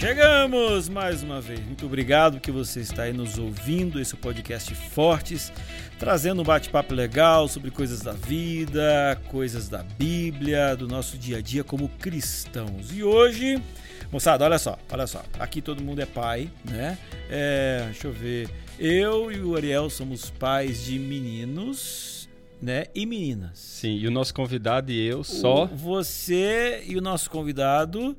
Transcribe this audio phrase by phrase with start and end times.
[0.00, 1.60] Chegamos mais uma vez.
[1.60, 4.00] Muito obrigado que você está aí nos ouvindo.
[4.00, 5.52] Esse é o podcast Fortes,
[5.98, 11.40] trazendo um bate-papo legal sobre coisas da vida, coisas da Bíblia, do nosso dia a
[11.42, 12.96] dia como cristãos.
[12.96, 13.62] E hoje,
[14.10, 15.22] moçada, olha só, olha só.
[15.38, 16.96] Aqui todo mundo é pai, né?
[17.28, 18.48] É, deixa eu ver.
[18.78, 22.26] Eu e o Ariel somos pais de meninos
[22.62, 22.86] né?
[22.94, 23.58] E meninas.
[23.58, 25.64] Sim, e o nosso convidado e eu só.
[25.64, 28.16] O, você e o nosso convidado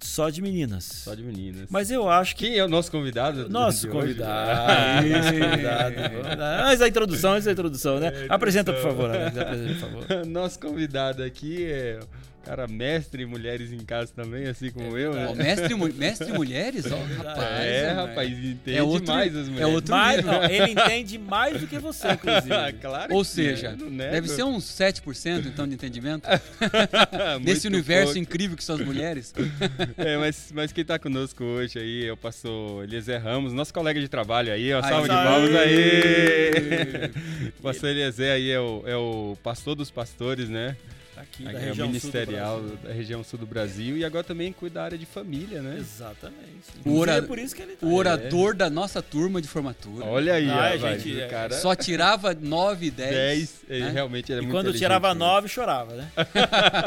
[0.00, 0.84] só de meninas.
[0.84, 1.66] Só de meninas.
[1.70, 2.44] Mas eu acho que.
[2.46, 3.48] Quem é o nosso convidado?
[3.48, 5.06] Nosso convidado.
[5.06, 5.94] Isso, convidado.
[6.64, 8.08] Mas a introdução, essa é a introdução, né?
[8.08, 9.38] É, Apresenta, por favor, Alex.
[9.38, 10.26] Apresenta, por favor.
[10.26, 12.00] nosso convidado aqui é
[12.44, 15.28] Cara, mestre e mulheres em casa também, assim como é, eu, né?
[15.30, 16.84] Oh, mestre, mestre e mulheres?
[16.92, 17.64] Ó, rapaz.
[17.64, 19.72] É, é rapaz, entende é outro, mais as mulheres.
[19.72, 22.52] É outro mais, não, ele entende mais do que você, inclusive.
[22.52, 26.28] Ah, claro Ou seja, deve ser uns 7% então de entendimento.
[27.40, 28.18] Nesse universo pouco.
[28.18, 29.32] incrível que são as mulheres.
[29.96, 33.98] é, mas, mas quem tá conosco hoje aí é o pastor Eliezer Ramos, nosso colega
[33.98, 36.50] de trabalho aí, ó, salve de palmas aí.
[37.58, 40.76] o pastor Eliezer aí é o, é o pastor dos pastores, né?
[41.16, 44.74] Aqui, aqui da é região ministerial da região sul do Brasil e agora também cuida
[44.74, 45.76] da área de família, né?
[45.78, 46.64] Exatamente.
[46.84, 47.12] O, ora...
[47.12, 47.86] é por isso que ele tá.
[47.86, 48.56] o orador é.
[48.56, 50.04] da nossa turma de formatura.
[50.06, 51.28] Olha aí, ah, ó, gente, é.
[51.28, 51.54] cara.
[51.54, 53.14] Só tirava 9 e 10.
[53.68, 53.90] 10, né?
[53.90, 56.10] realmente era e muito quando tirava 9, chorava, né?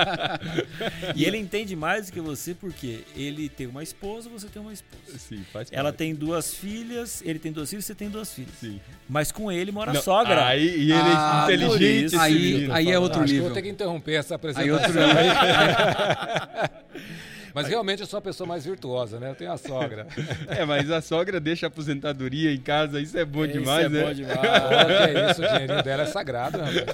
[1.15, 4.73] e ele entende mais do que você porque ele tem uma esposa, você tem uma
[4.73, 5.17] esposa.
[5.17, 8.53] Sim, faz Ela tem duas filhas, ele tem duas filhas, você tem duas filhas.
[8.59, 8.79] Sim.
[9.07, 10.45] Mas com ele mora Não, a sogra.
[10.45, 12.15] Aí, e ele é ah, é inteligente.
[12.17, 13.43] Aí, aí é outro nível.
[13.43, 14.63] vou ter que interromper essa apresentação.
[14.63, 14.93] Aí outro
[17.57, 19.31] Mas realmente eu sou a pessoa mais virtuosa, né?
[19.31, 20.05] Eu tenho a sogra.
[20.47, 23.89] É, mas a sogra deixa a aposentadoria em casa, isso é bom isso demais, é
[23.89, 24.03] né?
[24.03, 24.39] Bom demais.
[24.39, 26.85] Olha isso, o dinheirinho dela é sagrado, rapaz.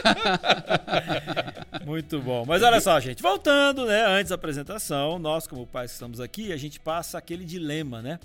[1.86, 2.44] Muito bom.
[2.46, 4.04] Mas olha só, gente, voltando, né?
[4.06, 8.18] Antes da apresentação, nós, como pais que estamos aqui, a gente passa aquele dilema, né?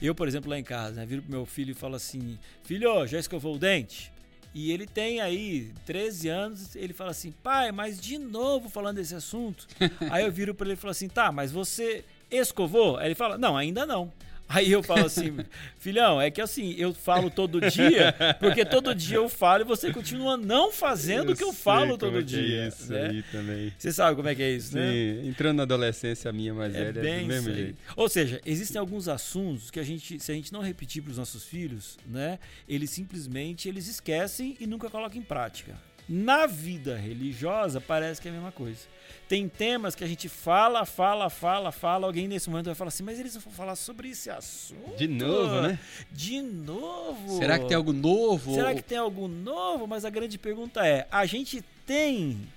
[0.00, 3.06] Eu, por exemplo, lá em casa, né, viro pro meu filho e falo assim: Filho,
[3.06, 4.11] já escovou o dente?
[4.54, 9.14] E ele tem aí 13 anos, ele fala assim: pai, mas de novo falando desse
[9.14, 9.66] assunto.
[10.10, 12.96] aí eu viro para ele e falo assim: tá, mas você escovou?
[12.98, 14.12] Aí ele fala: não, ainda não.
[14.52, 15.36] Aí eu falo assim,
[15.78, 19.92] filhão, é que assim, eu falo todo dia, porque todo dia eu falo e você
[19.92, 22.64] continua não fazendo o que eu falo todo é dia.
[22.64, 23.06] É isso né?
[23.08, 23.72] aí também.
[23.78, 25.26] Você sabe como é que é isso, Sim, né?
[25.26, 27.78] entrando na adolescência, a minha mais é velha bem é do mesmo jeito.
[27.96, 31.18] Ou seja, existem alguns assuntos que a gente, se a gente não repetir para os
[31.18, 32.38] nossos filhos, né,
[32.68, 35.74] eles simplesmente eles esquecem e nunca colocam em prática.
[36.08, 38.80] Na vida religiosa parece que é a mesma coisa.
[39.28, 42.06] Tem temas que a gente fala, fala, fala, fala.
[42.06, 44.96] Alguém nesse momento vai falar assim, mas eles vão falar sobre esse assunto.
[44.96, 45.78] De novo, né?
[46.10, 47.38] De novo.
[47.38, 48.54] Será que tem algo novo?
[48.54, 49.86] Será que tem algo novo?
[49.86, 52.48] Mas a grande pergunta é: a gente tem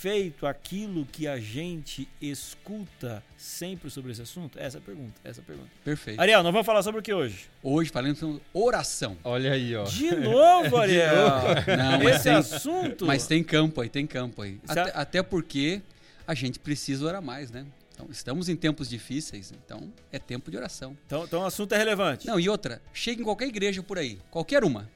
[0.00, 4.58] feito aquilo que a gente escuta sempre sobre esse assunto?
[4.58, 5.12] Essa é a pergunta.
[5.22, 5.68] Essa é a pergunta.
[5.84, 6.18] Perfeito.
[6.18, 7.50] Ariel, nós vamos falar sobre o que hoje?
[7.62, 9.18] Hoje falando sobre oração.
[9.22, 9.84] Olha aí, ó.
[9.84, 11.28] De novo, Ariel.
[11.76, 13.04] Não, esse tem, assunto.
[13.04, 14.58] Mas tem campo aí, tem campo aí.
[14.66, 15.82] Até, até porque
[16.26, 17.66] a gente precisa orar mais, né?
[17.92, 20.96] Então, estamos em tempos difíceis, então é tempo de oração.
[21.04, 22.26] Então, então o assunto é relevante.
[22.26, 24.88] Não, e outra, chega em qualquer igreja por aí, qualquer uma,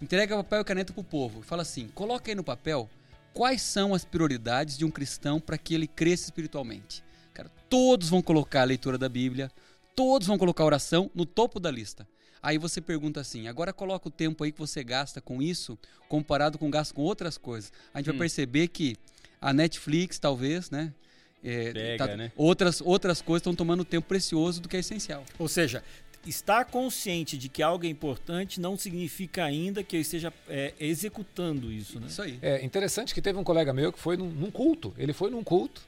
[0.00, 2.88] entrega papel e caneta pro povo e fala assim: coloca aí no papel
[3.38, 7.04] quais são as prioridades de um cristão para que ele cresça espiritualmente.
[7.32, 9.48] Cara, todos vão colocar a leitura da Bíblia,
[9.94, 12.04] todos vão colocar a oração no topo da lista.
[12.42, 15.78] Aí você pergunta assim: agora coloca o tempo aí que você gasta com isso
[16.08, 17.72] comparado com o gasto com outras coisas.
[17.94, 18.14] A gente hum.
[18.14, 18.96] vai perceber que
[19.40, 20.92] a Netflix, talvez, né?
[21.40, 22.32] É, Pega, tá, né?
[22.34, 25.24] Outras, outras coisas estão tomando tempo precioso do que é essencial.
[25.38, 25.84] Ou seja,
[26.26, 31.72] estar consciente de que algo é importante não significa ainda que eu esteja é, executando
[31.72, 32.06] isso, né?
[32.08, 32.38] Isso aí.
[32.42, 34.94] É interessante que teve um colega meu que foi num, num culto.
[34.98, 35.82] Ele foi num culto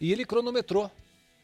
[0.00, 0.90] e ele cronometrou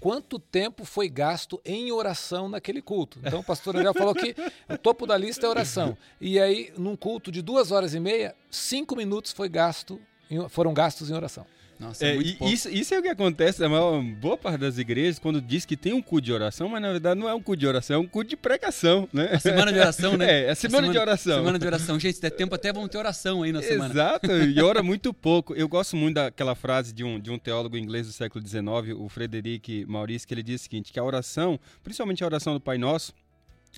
[0.01, 3.19] quanto tempo foi gasto em oração naquele culto.
[3.25, 4.35] Então o pastor Ariel falou que
[4.69, 5.97] o topo da lista é oração.
[6.21, 10.01] E aí, num culto de duas horas e meia, cinco minutos foi gasto
[10.49, 11.47] foram gastos em oração.
[11.79, 15.41] Nossa, é, isso, isso, é o que acontece a maior, boa parte das igrejas quando
[15.41, 17.67] diz que tem um culto de oração, mas na verdade não é um culto de
[17.67, 19.31] oração, é um culto de pregação, né?
[19.33, 20.29] A semana de oração, né?
[20.29, 21.39] É, a semana, a semana de oração.
[21.39, 21.99] Semana de oração.
[22.01, 23.93] Gente, se der tempo até vamos ter oração aí na semana.
[23.93, 25.55] Exato, e ora muito pouco.
[25.55, 29.09] Eu gosto muito daquela frase de um, de um teólogo inglês do século XIX, o
[29.09, 32.77] Frederic Maurice, que ele diz o seguinte, que a oração, principalmente a oração do Pai
[32.77, 33.15] Nosso,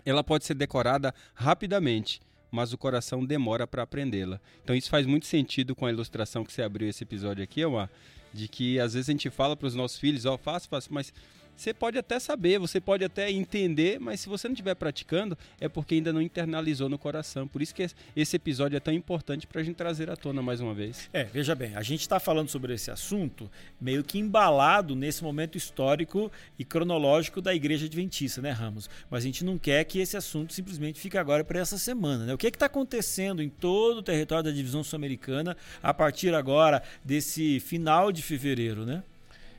[0.05, 2.20] ela pode ser decorada rapidamente
[2.50, 4.41] mas o coração demora para aprendê-la.
[4.62, 7.91] Então isso faz muito sentido com a ilustração que você abriu esse episódio aqui, Omar,
[8.32, 10.88] de que às vezes a gente fala para os nossos filhos, ó, oh, faça, faça,
[10.91, 11.12] mas
[11.61, 15.69] você pode até saber, você pode até entender, mas se você não estiver praticando, é
[15.69, 17.47] porque ainda não internalizou no coração.
[17.47, 17.87] Por isso que
[18.17, 21.11] esse episódio é tão importante para a gente trazer à tona mais uma vez.
[21.12, 25.59] É, veja bem, a gente está falando sobre esse assunto meio que embalado nesse momento
[25.59, 28.89] histórico e cronológico da Igreja Adventista, né, Ramos?
[29.11, 32.33] Mas a gente não quer que esse assunto simplesmente fique agora para essa semana, né?
[32.33, 37.61] O que está acontecendo em todo o território da divisão sul-americana a partir agora desse
[37.61, 39.03] final de fevereiro, né?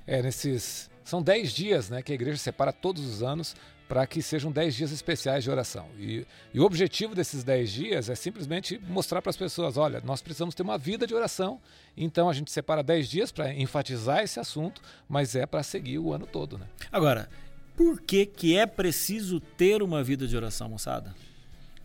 [0.08, 0.91] É, nesses.
[1.12, 3.54] São 10 dias né, que a igreja separa todos os anos
[3.86, 5.90] para que sejam 10 dias especiais de oração.
[6.00, 10.22] E, e o objetivo desses 10 dias é simplesmente mostrar para as pessoas: olha, nós
[10.22, 11.60] precisamos ter uma vida de oração,
[11.98, 16.14] então a gente separa 10 dias para enfatizar esse assunto, mas é para seguir o
[16.14, 16.58] ano todo.
[16.58, 16.66] Né?
[16.90, 17.30] Agora,
[17.76, 21.14] por que, que é preciso ter uma vida de oração, moçada?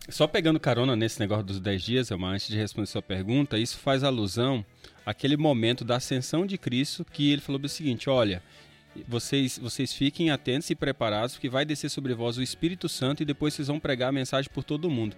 [0.07, 3.77] Só pegando carona nesse negócio dos 10 dias, Elmar, antes de responder sua pergunta, isso
[3.77, 4.65] faz alusão
[5.05, 8.41] àquele momento da ascensão de Cristo que ele falou o seguinte: olha,
[9.07, 13.25] vocês, vocês fiquem atentos e preparados, porque vai descer sobre vós o Espírito Santo e
[13.25, 15.15] depois vocês vão pregar a mensagem por todo mundo.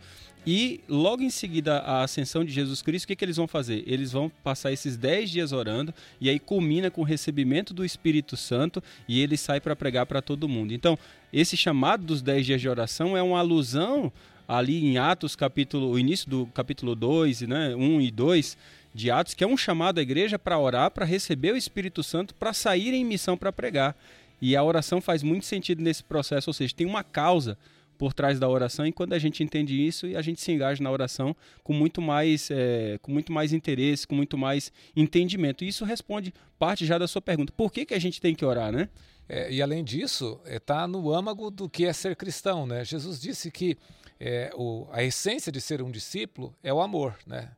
[0.47, 3.83] E logo em seguida a ascensão de Jesus Cristo, o que, que eles vão fazer?
[3.85, 8.37] Eles vão passar esses 10 dias orando e aí culmina com o recebimento do Espírito
[8.37, 10.73] Santo e ele sai para pregar para todo mundo.
[10.73, 10.97] Então,
[11.31, 14.11] esse chamado dos 10 dias de oração é uma alusão
[14.47, 18.57] ali em Atos, capítulo, o início do capítulo 2, né, 1 e 2
[18.93, 22.33] de Atos, que é um chamado à igreja para orar, para receber o Espírito Santo,
[22.35, 23.95] para sair em missão para pregar.
[24.41, 27.57] E a oração faz muito sentido nesse processo, ou seja, tem uma causa
[27.97, 30.89] por trás da oração e quando a gente entende isso a gente se engaja na
[30.89, 35.83] oração com muito mais é, com muito mais interesse com muito mais entendimento e isso
[35.83, 38.87] responde parte já da sua pergunta por que, que a gente tem que orar né
[39.27, 43.19] é, e além disso está é, no âmago do que é ser cristão né Jesus
[43.19, 43.77] disse que
[44.19, 47.51] é, o, a essência de ser um discípulo é o amor, né?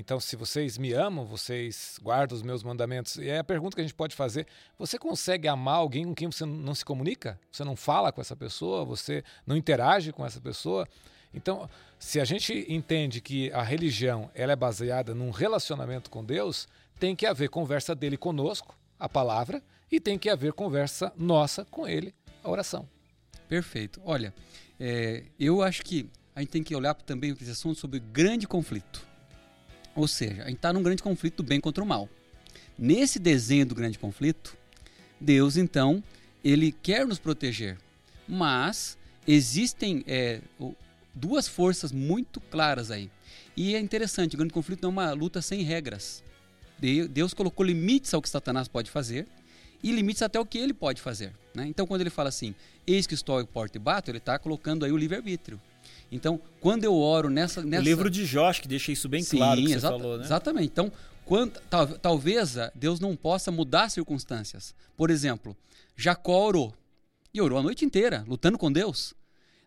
[0.00, 3.16] Então, se vocês me amam, vocês guardam os meus mandamentos.
[3.16, 4.46] E é a pergunta que a gente pode fazer:
[4.78, 7.36] você consegue amar alguém com quem você não se comunica?
[7.50, 8.84] Você não fala com essa pessoa?
[8.84, 10.86] Você não interage com essa pessoa?
[11.34, 11.68] Então,
[11.98, 16.68] se a gente entende que a religião ela é baseada num relacionamento com Deus,
[17.00, 19.60] tem que haver conversa dele conosco, a palavra,
[19.90, 22.14] e tem que haver conversa nossa com ele,
[22.44, 22.88] a oração.
[23.48, 24.00] Perfeito.
[24.04, 24.32] Olha,
[24.78, 29.07] é, eu acho que a gente tem que olhar também esse assunto sobre grande conflito.
[29.94, 32.08] Ou seja, a gente está num grande conflito do bem contra o mal.
[32.78, 34.56] Nesse desenho do grande conflito,
[35.20, 36.02] Deus, então,
[36.44, 37.76] ele quer nos proteger.
[38.28, 38.96] Mas
[39.26, 40.40] existem é,
[41.14, 43.10] duas forças muito claras aí.
[43.56, 46.22] E é interessante, o grande conflito não é uma luta sem regras.
[47.10, 49.26] Deus colocou limites ao que Satanás pode fazer
[49.82, 51.32] e limites até o que ele pode fazer.
[51.54, 51.66] Né?
[51.66, 52.54] Então, quando ele fala assim,
[52.86, 55.60] eis que estou ao porta e bato, ele está colocando aí o livre-arbítrio.
[56.10, 57.82] Então, quando eu oro nessa, nessa...
[57.82, 60.24] O livro de Jó, que deixa isso bem Sim, claro que exata, falou, né?
[60.24, 60.66] Exatamente.
[60.66, 60.92] Então,
[61.24, 64.74] quando, tal, talvez Deus não possa mudar as circunstâncias.
[64.96, 65.56] Por exemplo,
[65.96, 66.74] Jacó orou.
[67.32, 69.12] E orou a noite inteira, lutando com Deus.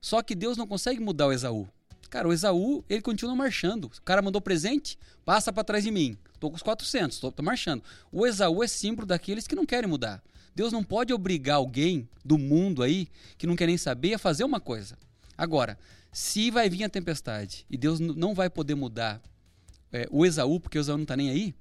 [0.01, 1.67] Só que Deus não consegue mudar o Esaú.
[2.09, 3.85] Cara, o Esaú, ele continua marchando.
[3.85, 6.17] O cara mandou presente, passa para trás de mim.
[6.39, 7.83] Tô com os 400, tô, tô marchando.
[8.11, 10.21] O Esaú é símbolo daqueles que não querem mudar.
[10.55, 13.07] Deus não pode obrigar alguém do mundo aí,
[13.37, 14.97] que não quer nem saber, a fazer uma coisa.
[15.37, 15.77] Agora,
[16.11, 19.21] se vai vir a tempestade e Deus não vai poder mudar
[19.91, 21.55] é, o Esaú, porque o Esaú não está nem aí,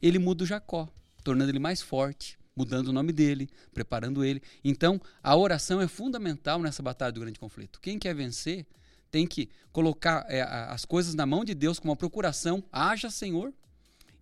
[0.00, 0.88] ele muda o Jacó,
[1.24, 4.42] tornando ele mais forte, mudando o nome dele, preparando ele.
[4.64, 7.80] Então, a oração é fundamental nessa batalha do grande conflito.
[7.80, 8.66] Quem quer vencer
[9.10, 13.52] tem que colocar é, as coisas na mão de Deus com uma procuração, haja Senhor,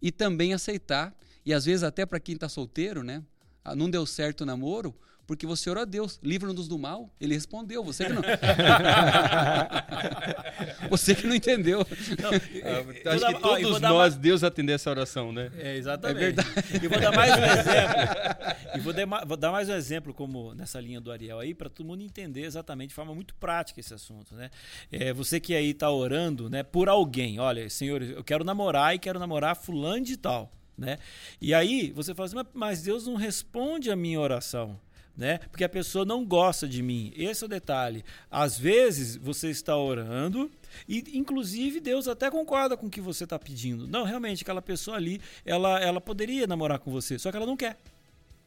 [0.01, 3.23] e também aceitar, e às vezes até para quem está solteiro, né?
[3.77, 4.95] Não deu certo o namoro,
[5.27, 7.11] porque você orou a Deus, livra-nos do mal.
[7.21, 8.23] Ele respondeu, você que não.
[10.91, 11.79] você que não entendeu.
[11.79, 14.17] Não, ah, acho que todos nós, mais...
[14.17, 15.51] Deus atender essa oração, né?
[15.57, 16.17] É, exatamente.
[16.17, 16.51] É verdade.
[16.83, 18.05] E vou dar mais um exemplo.
[18.75, 21.71] E vou, de, vou dar mais um exemplo, como nessa linha do Ariel aí, para
[21.71, 24.51] todo mundo entender exatamente de forma muito prática esse assunto, né?
[24.93, 28.99] É, você que aí está orando, né, por alguém, olha, Senhor, eu quero namorar e
[28.99, 30.53] quero namorar fulano de tal.
[30.77, 30.99] Né?
[31.41, 34.77] E aí você fala assim, mas Deus não responde a minha oração
[35.17, 35.39] né?
[35.51, 37.13] Porque a pessoa não gosta de mim.
[37.17, 38.05] Esse é o detalhe.
[38.31, 40.51] Às vezes você está orando
[40.89, 43.87] e, inclusive, Deus até concorda com o que você está pedindo.
[43.87, 47.57] Não, realmente, aquela pessoa ali, ela, ela poderia namorar com você, só que ela não
[47.57, 47.79] quer.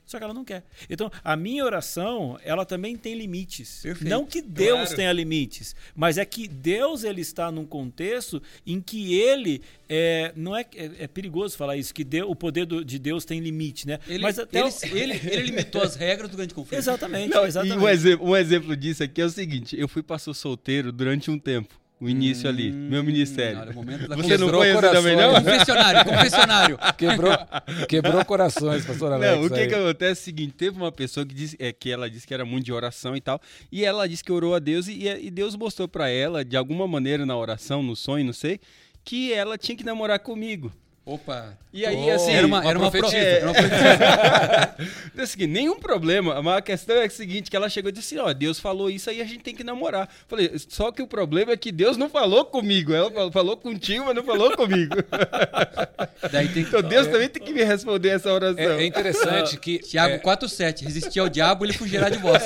[0.08, 0.64] Só que ela não quer.
[0.90, 3.82] Então, a minha oração, ela também tem limites.
[3.84, 4.10] Perfeito.
[4.10, 4.96] Não que Deus claro.
[4.96, 10.56] tenha limites, mas é que Deus ele está num contexto em que ele é, não
[10.56, 13.86] é, é, é perigoso falar isso, que Deus, o poder do, de Deus tem limite,
[13.86, 14.00] né?
[14.08, 14.98] Ele, mas até ele, o...
[14.98, 16.80] ele, ele, limitou as regras do grande conflito.
[16.80, 17.30] Exatamente.
[17.30, 17.78] Não, exatamente.
[17.78, 21.30] E um exemplo, um exemplo disso aqui é o seguinte: eu fui pastor solteiro durante
[21.30, 21.76] um tempo.
[22.00, 23.58] O início ali, meu ministério.
[23.58, 25.04] Hum, Olha, o momento da Você não Quebrou conhece corações.
[25.04, 25.34] também, não?
[25.34, 26.80] Confessionário, confessionário.
[26.98, 27.32] Quebrou,
[27.90, 29.36] quebrou corações, pastor Alex.
[29.36, 31.90] Não, o que, que acontece é o seguinte: teve uma pessoa que disse é, que
[31.90, 34.60] ela disse que era muito de oração e tal, e ela disse que orou a
[34.60, 38.34] Deus e, e Deus mostrou pra ela, de alguma maneira na oração, no sonho, não
[38.34, 38.60] sei,
[39.04, 40.72] que ela tinha que namorar comigo.
[41.08, 41.58] Opa.
[41.72, 42.34] E aí, Oh, assim.
[42.34, 43.26] Era uma, uma era uma, pro- profetisa.
[43.30, 44.98] era uma profetisa.
[45.18, 48.14] Então, assim, nenhum problema, mas a questão é a seguinte, que ela chegou e disse
[48.16, 50.08] assim, ó, Deus falou isso aí, a gente tem que namorar.
[50.28, 54.06] Falei, só que o problema é que Deus não falou comigo, ela falou, falou contigo,
[54.06, 54.94] mas não falou comigo.
[56.32, 58.60] Daí tem Então Deus também tem que me responder essa oração.
[58.74, 60.84] É, é interessante que Tiago é, 4,7.
[60.84, 62.44] Resistir ao diabo, ele fugirá de vós.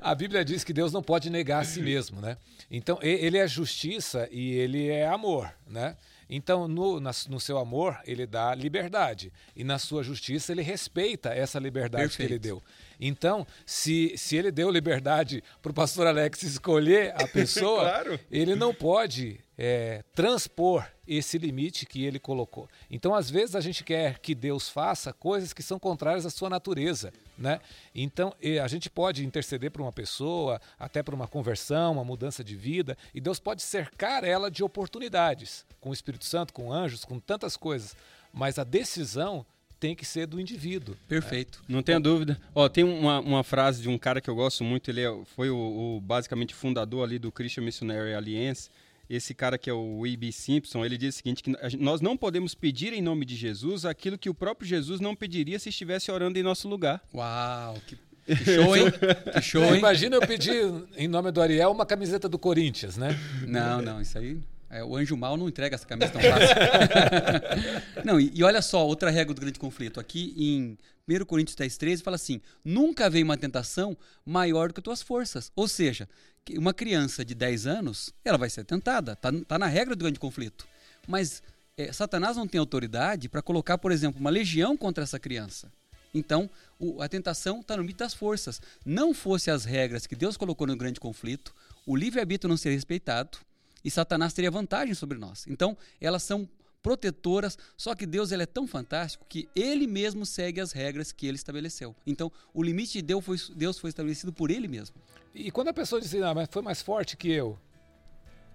[0.00, 2.36] a Bíblia diz que Deus não pode negar a si mesmo, né?
[2.70, 5.96] Então ele é justiça e ele é amor, né?
[6.28, 11.30] Então no, na- no seu amor ele dá liberdade e na sua justiça ele respeita
[11.30, 12.42] essa liberdade que ele Perfeito.
[12.42, 12.62] deu.
[13.00, 18.20] Então se, se ele deu liberdade para o pastor Alex escolher a pessoa, Claro.
[18.30, 22.68] ele não pode é, transpor esse limite que ele colocou.
[22.90, 26.48] Então, às vezes, a gente quer que Deus faça coisas que são contrárias à sua
[26.48, 27.12] natureza.
[27.36, 27.60] Né?
[27.94, 32.56] Então, a gente pode interceder para uma pessoa, até para uma conversão, uma mudança de
[32.56, 37.18] vida, e Deus pode cercar ela de oportunidades, com o Espírito Santo, com anjos, com
[37.20, 37.94] tantas coisas.
[38.32, 39.44] Mas a decisão
[39.78, 40.96] tem que ser do indivíduo.
[41.06, 41.62] Perfeito.
[41.68, 42.40] Não tenha dúvida.
[42.54, 45.50] Ó, tem uma, uma frase de um cara que eu gosto muito, ele é- foi
[45.50, 48.70] o, o basicamente fundador ali do Christian Missionary Alliance.
[49.08, 50.32] Esse cara que é o E.B.
[50.32, 54.16] Simpson, ele diz o seguinte, que nós não podemos pedir em nome de Jesus aquilo
[54.16, 57.02] que o próprio Jesus não pediria se estivesse orando em nosso lugar.
[57.14, 58.84] Uau, que, que show, hein?
[59.32, 59.78] Que show, hein?
[59.78, 63.18] Imagina eu pedir, em nome do Ariel, uma camiseta do Corinthians, né?
[63.46, 64.40] Não, não, isso aí.
[64.70, 66.56] é, o anjo mal não entrega essa camisa tão fácil.
[68.04, 70.00] não, e, e olha só, outra regra do grande conflito.
[70.00, 74.80] Aqui em 1 Coríntios 10, 13, fala assim: nunca veio uma tentação maior do que
[74.80, 75.52] as tuas forças.
[75.54, 76.08] Ou seja,
[76.52, 79.16] uma criança de 10 anos, ela vai ser tentada.
[79.16, 80.66] Tá, tá na regra do grande conflito.
[81.06, 81.42] Mas
[81.76, 85.72] é, Satanás não tem autoridade para colocar, por exemplo, uma legião contra essa criança.
[86.12, 86.48] Então,
[86.78, 88.60] o- a tentação está no limite das forças.
[88.84, 91.54] Não fosse as regras que Deus colocou no grande conflito,
[91.86, 93.38] o livre-arbítrio não seria respeitado
[93.84, 95.44] e Satanás teria vantagem sobre nós.
[95.48, 96.48] Então, elas são
[96.84, 101.26] protetoras, só que Deus ele é tão fantástico que ele mesmo segue as regras que
[101.26, 101.96] ele estabeleceu.
[102.06, 104.94] Então, o limite de Deus foi, Deus foi estabelecido por ele mesmo.
[105.34, 107.58] E quando a pessoa diz, ah, mas foi mais forte que eu,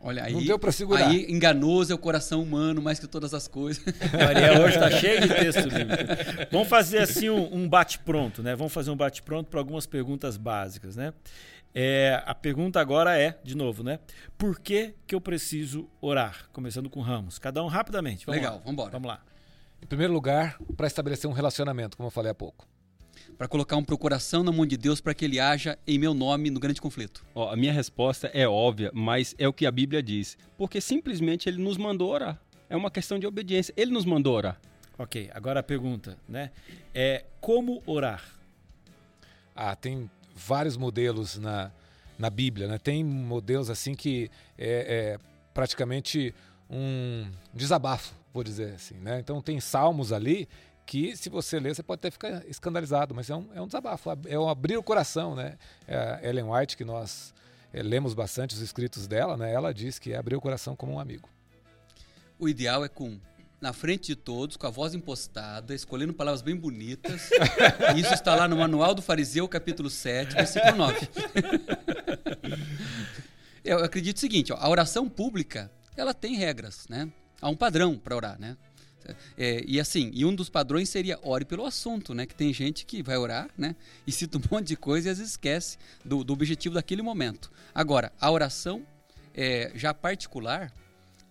[0.01, 1.09] Olha, aí, Não deu pra segurar.
[1.09, 3.83] Aí enganoso é o coração humano mais que todas as coisas.
[4.13, 6.47] Maria hoje está cheio de texto bíblico.
[6.49, 8.55] Vamos fazer assim um, um bate-pronto, né?
[8.55, 11.13] Vamos fazer um bate-pronto para algumas perguntas básicas, né?
[11.73, 13.99] É, a pergunta agora é, de novo, né?
[14.37, 16.49] Por que, que eu preciso orar?
[16.51, 17.37] Começando com Ramos.
[17.37, 18.25] Cada um rapidamente.
[18.25, 18.61] Vamos Legal, lá.
[18.65, 18.91] vambora.
[18.91, 19.21] Vamos lá.
[19.81, 22.67] em primeiro lugar, para estabelecer um relacionamento, como eu falei há pouco.
[23.37, 26.49] Para colocar um procuração na mão de Deus para que ele haja em meu nome
[26.49, 27.23] no grande conflito.
[27.33, 30.37] Ó, a minha resposta é óbvia, mas é o que a Bíblia diz.
[30.57, 32.41] Porque simplesmente ele nos mandou orar.
[32.69, 33.73] É uma questão de obediência.
[33.77, 34.59] Ele nos mandou orar.
[34.97, 36.51] Ok, agora a pergunta, né?
[36.93, 38.23] É como orar?
[39.55, 40.09] Ah, tem
[40.39, 41.71] vários modelos na,
[42.17, 42.77] na Bíblia, né?
[42.77, 45.19] Tem modelos assim que é, é
[45.53, 46.33] praticamente
[46.69, 49.19] um desabafo, vou dizer assim, né?
[49.19, 50.47] Então tem salmos ali
[50.85, 54.09] que se você ler você pode até ficar escandalizado, mas é um, é um desabafo,
[54.25, 55.57] é um abrir o coração, né?
[55.87, 57.33] É Ellen White, que nós
[57.73, 59.51] é, lemos bastante os escritos dela, né?
[59.51, 61.29] Ela diz que é abrir o coração como um amigo.
[62.39, 63.19] O ideal é com
[63.61, 67.29] na frente de todos, com a voz impostada, escolhendo palavras bem bonitas.
[67.97, 71.09] Isso está lá no Manual do Fariseu, capítulo 7, versículo 9.
[73.63, 77.11] Eu acredito o seguinte, ó, a oração pública, ela tem regras, né?
[77.41, 78.55] Há um padrão para orar, né?
[79.37, 82.25] É, e assim, e um dos padrões seria ore pelo assunto, né?
[82.25, 83.75] Que tem gente que vai orar, né?
[84.05, 87.51] E cita um monte de coisa e às vezes esquece do, do objetivo daquele momento.
[87.73, 88.85] Agora, a oração
[89.33, 90.73] é, já particular,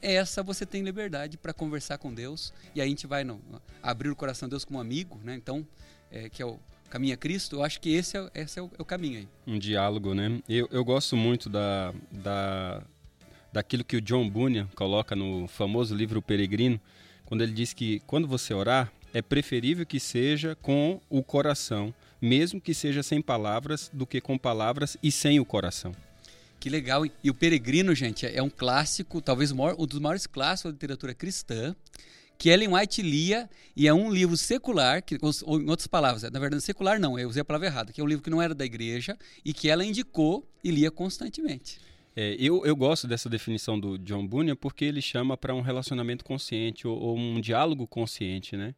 [0.00, 3.40] essa você tem liberdade para conversar com Deus e aí a gente vai no,
[3.83, 5.35] abrir o coração de Deus como amigo, né?
[5.35, 5.67] Então,
[6.11, 8.71] é, que é o caminho a Cristo, eu acho que esse é, esse é, o,
[8.78, 9.28] é o caminho aí.
[9.47, 10.40] Um diálogo, né?
[10.49, 12.83] Eu, eu gosto muito da, da,
[13.52, 16.81] daquilo que o John Bunyan coloca no famoso livro Peregrino,
[17.25, 22.61] quando ele diz que quando você orar, é preferível que seja com o coração, mesmo
[22.61, 25.93] que seja sem palavras, do que com palavras e sem o coração.
[26.61, 27.05] Que legal.
[27.23, 31.75] E o Peregrino, gente, é um clássico, talvez um dos maiores clássicos da literatura cristã,
[32.37, 36.38] que Ellen White lia, e é um livro secular, que, ou, em outras palavras, na
[36.38, 38.55] verdade, secular não, eu usei a palavra errada, que é um livro que não era
[38.55, 41.79] da igreja e que ela indicou e lia constantemente.
[42.15, 46.25] É, eu, eu gosto dessa definição do John Bunyan porque ele chama para um relacionamento
[46.25, 48.75] consciente ou, ou um diálogo consciente, né?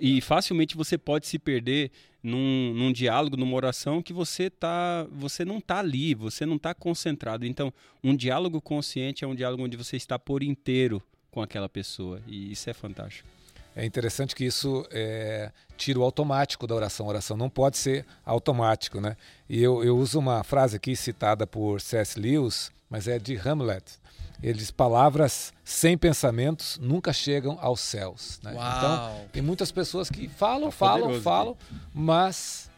[0.00, 1.90] E facilmente você pode se perder
[2.22, 6.74] num, num diálogo, numa oração que você tá, você não está ali, você não está
[6.74, 7.46] concentrado.
[7.46, 12.20] Então, um diálogo consciente é um diálogo onde você está por inteiro com aquela pessoa
[12.26, 13.28] e isso é fantástico.
[13.76, 17.06] É interessante que isso é, tira o automático da oração.
[17.06, 19.16] A oração não pode ser automático, né?
[19.48, 22.18] E eu, eu uso uma frase aqui citada por C.S.
[22.18, 23.84] Lewis, mas é de Hamlet.
[24.42, 28.40] Ele diz: palavras sem pensamentos nunca chegam aos céus.
[28.42, 28.52] Né?
[28.52, 31.56] Então, tem muitas pessoas que falam, tá falam, falam,
[31.92, 32.68] mas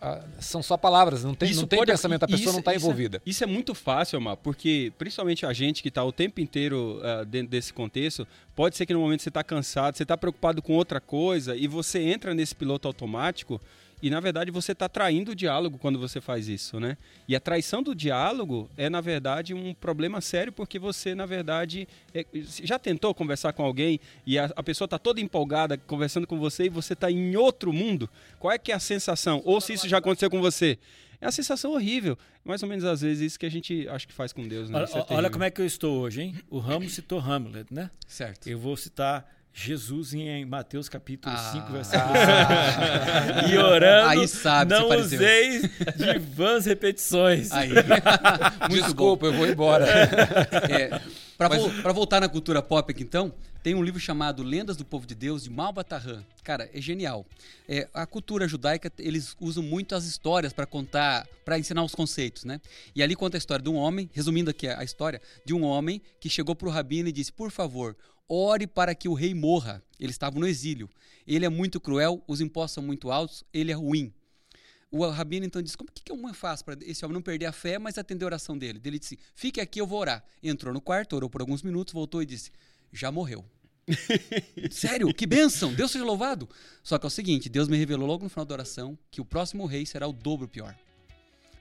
[0.00, 2.74] ah, são só palavras, não tem, não tem pode, pensamento, a pessoa isso, não está
[2.74, 3.16] envolvida.
[3.18, 6.40] Isso é, isso é, muito fácil, Mar, porque principalmente a gente que está o tempo
[6.40, 10.16] inteiro uh, dentro desse contexto, pode ser que no momento você está cansado, você está
[10.16, 13.60] preocupado com outra coisa e você entra nesse piloto automático
[14.02, 16.96] e na verdade você está traindo o diálogo quando você faz isso, né?
[17.26, 21.88] E a traição do diálogo é na verdade um problema sério porque você na verdade
[22.14, 22.24] é,
[22.62, 26.64] já tentou conversar com alguém e a, a pessoa está toda empolgada conversando com você
[26.64, 28.08] e você está em outro mundo.
[28.38, 29.42] Qual é que é a sensação?
[29.44, 30.78] Ou se isso já aconteceu com você?
[31.20, 32.16] É uma sensação horrível.
[32.44, 34.78] Mais ou menos às vezes isso que a gente acho que faz com Deus, né?
[34.78, 36.36] Olha, é olha como é que eu estou hoje, hein?
[36.48, 37.90] O Ramos citou Hamlet, né?
[38.06, 38.48] Certo.
[38.48, 39.28] Eu vou citar
[39.60, 41.52] Jesus em Mateus capítulo ah.
[41.52, 43.50] 5, versículo ah.
[43.50, 47.50] E orando, Aí sabe, não usei de vãs repetições.
[47.50, 47.70] Aí.
[48.70, 49.32] Desculpa, bom.
[49.32, 49.86] eu vou embora.
[50.68, 51.00] É,
[51.36, 51.94] Para Mas...
[51.94, 55.44] voltar na cultura pop aqui, então, tem um livro chamado Lendas do Povo de Deus,
[55.44, 56.22] de Malbatarran.
[56.44, 57.26] Cara, é genial.
[57.68, 62.44] É, a cultura judaica, eles usam muito as histórias para contar, para ensinar os conceitos,
[62.44, 62.60] né?
[62.94, 66.00] E ali conta a história de um homem, resumindo aqui a história, de um homem
[66.20, 67.96] que chegou para o rabino e disse, por favor,
[68.28, 69.82] ore para que o rei morra.
[69.98, 70.88] Ele estava no exílio.
[71.26, 74.12] Ele é muito cruel, os impostos são muito altos, ele é ruim.
[74.90, 77.52] O rabino então disse: Como que, que eu faço para esse homem não perder a
[77.52, 78.80] fé, mas atender a oração dele?
[78.84, 80.24] Ele disse: Fique aqui, eu vou orar.
[80.42, 82.50] Entrou no quarto, orou por alguns minutos, voltou e disse:
[82.92, 83.44] Já morreu.
[84.70, 85.72] Sério, que bênção!
[85.74, 86.48] Deus seja louvado!
[86.82, 89.24] Só que é o seguinte: Deus me revelou logo no final da oração que o
[89.24, 90.74] próximo rei será o dobro pior.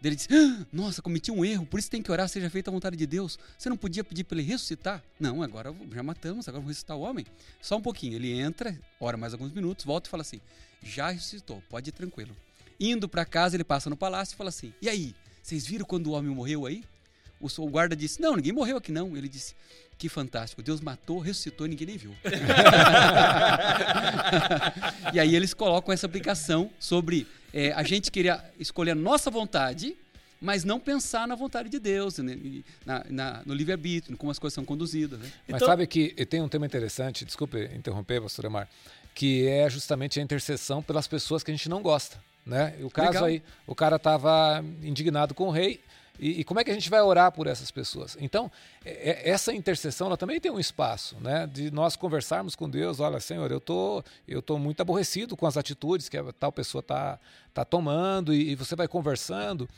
[0.03, 2.73] Ele disse: ah, Nossa, cometi um erro, por isso tem que orar, seja feita a
[2.73, 3.37] vontade de Deus.
[3.57, 5.03] Você não podia pedir para ele ressuscitar?
[5.19, 7.25] Não, agora já matamos, agora vamos ressuscitar o homem.
[7.61, 8.15] Só um pouquinho.
[8.15, 10.39] Ele entra, ora mais alguns minutos, volta e fala assim:
[10.81, 12.35] Já ressuscitou, pode ir tranquilo.
[12.79, 16.07] Indo para casa, ele passa no palácio e fala assim: E aí, vocês viram quando
[16.07, 16.83] o homem morreu aí?
[17.39, 19.15] O, guarda disse: Não, ninguém morreu aqui não.
[19.15, 19.55] Ele disse:
[19.97, 22.15] Que fantástico, Deus matou, ressuscitou e ninguém nem viu.
[25.13, 29.95] e aí eles colocam essa aplicação sobre é, a gente queria escolher a nossa vontade,
[30.39, 32.37] mas não pensar na vontade de Deus, né?
[32.85, 35.19] na, na, no livre-arbítrio, como as coisas são conduzidas.
[35.19, 35.31] Né?
[35.47, 38.69] Mas então, sabe que tem um tema interessante, desculpe interromper, pastor Emar,
[39.15, 42.21] que é justamente a intercessão pelas pessoas que a gente não gosta.
[42.45, 42.75] Né?
[42.81, 43.25] O caso Legal.
[43.25, 45.81] aí, o cara estava indignado com o rei,
[46.19, 48.17] e, e, como é que a gente vai orar por essas pessoas?
[48.19, 48.51] Então,
[48.83, 51.47] é, é, essa intercessão ela também tem um espaço, né?
[51.47, 52.99] De nós conversarmos com Deus.
[52.99, 56.81] Olha, Senhor, eu tô, eu tô muito aborrecido com as atitudes que a tal pessoa
[56.81, 57.19] tá,
[57.53, 59.69] tá tomando e, e você vai conversando.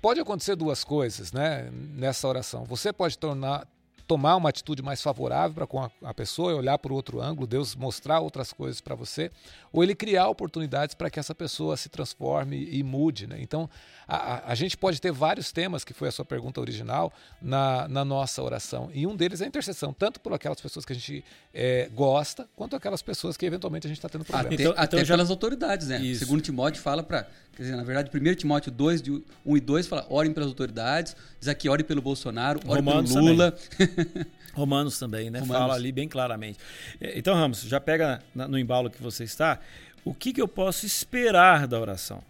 [0.00, 1.70] Pode acontecer duas coisas, né?
[1.72, 2.64] Nessa oração.
[2.64, 3.66] Você pode tornar,
[4.08, 7.46] tomar uma atitude mais favorável para com a, a, pessoa e olhar por outro ângulo,
[7.46, 9.30] Deus mostrar outras coisas para você,
[9.70, 13.26] ou ele criar oportunidades para que essa pessoa se transforme e mude.
[13.26, 13.36] Né?
[13.38, 13.68] Então,
[14.08, 18.02] a, a, gente pode ter vários temas, que foi a sua pergunta original, na, na
[18.02, 18.90] nossa oração.
[18.94, 22.48] E um deles é a intercessão, tanto por aquelas pessoas que a gente é, gosta,
[22.56, 24.54] quanto aquelas pessoas que eventualmente a gente está tendo problemas.
[24.54, 25.14] Até, então, até então já...
[25.14, 26.00] pelas autoridades, né?
[26.00, 26.20] Isso.
[26.20, 27.28] Segundo Timóteo fala para.
[27.58, 29.10] Quer dizer, na verdade, 1 Timóteo 2, de
[29.44, 33.26] 1 e 2, fala: orem pelas autoridades, diz aqui, ore pelo Bolsonaro, ore Romanos pelo
[33.26, 33.58] Lula.
[34.54, 35.40] Romanos também, né?
[35.40, 35.62] Romanos.
[35.62, 36.60] Fala ali bem claramente.
[37.00, 39.58] É, então, Ramos, já pega no embalo que você está.
[40.04, 42.22] O que, que eu posso esperar da oração?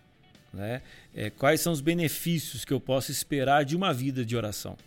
[0.50, 0.80] Né?
[1.14, 4.78] É, quais são os benefícios que eu posso esperar de uma vida de oração?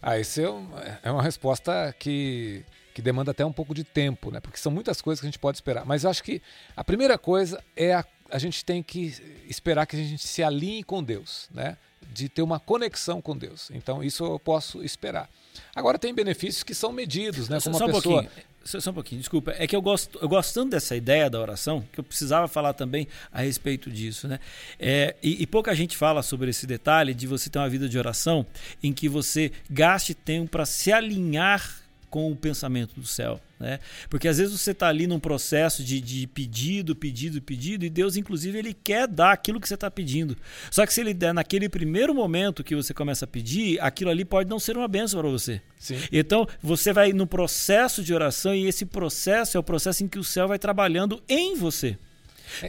[0.00, 4.38] Ah, isso é, é uma resposta que, que demanda até um pouco de tempo, né?
[4.38, 5.84] Porque são muitas coisas que a gente pode esperar.
[5.84, 6.40] Mas eu acho que
[6.76, 9.14] a primeira coisa é a, a gente tem que
[9.48, 11.76] esperar que a gente se alinhe com Deus, né?
[12.12, 13.70] De ter uma conexão com Deus.
[13.72, 15.28] Então, isso eu posso esperar.
[15.74, 17.58] Agora, tem benefícios que são medidos, né?
[17.60, 18.20] Como só, uma pessoa...
[18.20, 19.54] um pouquinho só um pouquinho, desculpa.
[19.56, 22.74] É que eu gosto, eu gosto tanto dessa ideia da oração que eu precisava falar
[22.74, 24.38] também a respeito disso, né?
[24.78, 27.98] É, e, e, pouca gente fala sobre esse detalhe de você ter uma vida de
[27.98, 28.44] oração
[28.82, 33.40] em que você gaste tempo para se alinhar com o pensamento do céu.
[33.58, 33.80] Né?
[34.08, 38.16] Porque às vezes você está ali num processo de, de, pedido, pedido, pedido, e Deus,
[38.16, 40.36] inclusive, ele quer dar aquilo que você está pedindo.
[40.70, 44.24] Só que se ele der naquele primeiro momento que você começa a pedir, aquilo ali
[44.24, 45.60] pode não ser uma benção para você.
[45.78, 45.98] Sim.
[46.12, 50.18] Então, você vai no processo de oração, e esse processo é o processo em que
[50.18, 51.98] o céu vai trabalhando em você.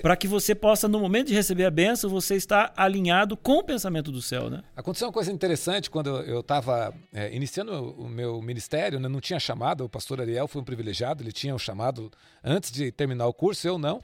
[0.01, 3.63] Para que você possa, no momento de receber a benção, você estar alinhado com o
[3.63, 4.63] pensamento do céu, né?
[4.75, 9.07] Aconteceu uma coisa interessante quando eu estava é, iniciando o meu ministério, né?
[9.07, 12.11] não tinha chamado, o pastor Ariel foi um privilegiado, ele tinha o um chamado
[12.43, 14.01] antes de terminar o curso, eu não.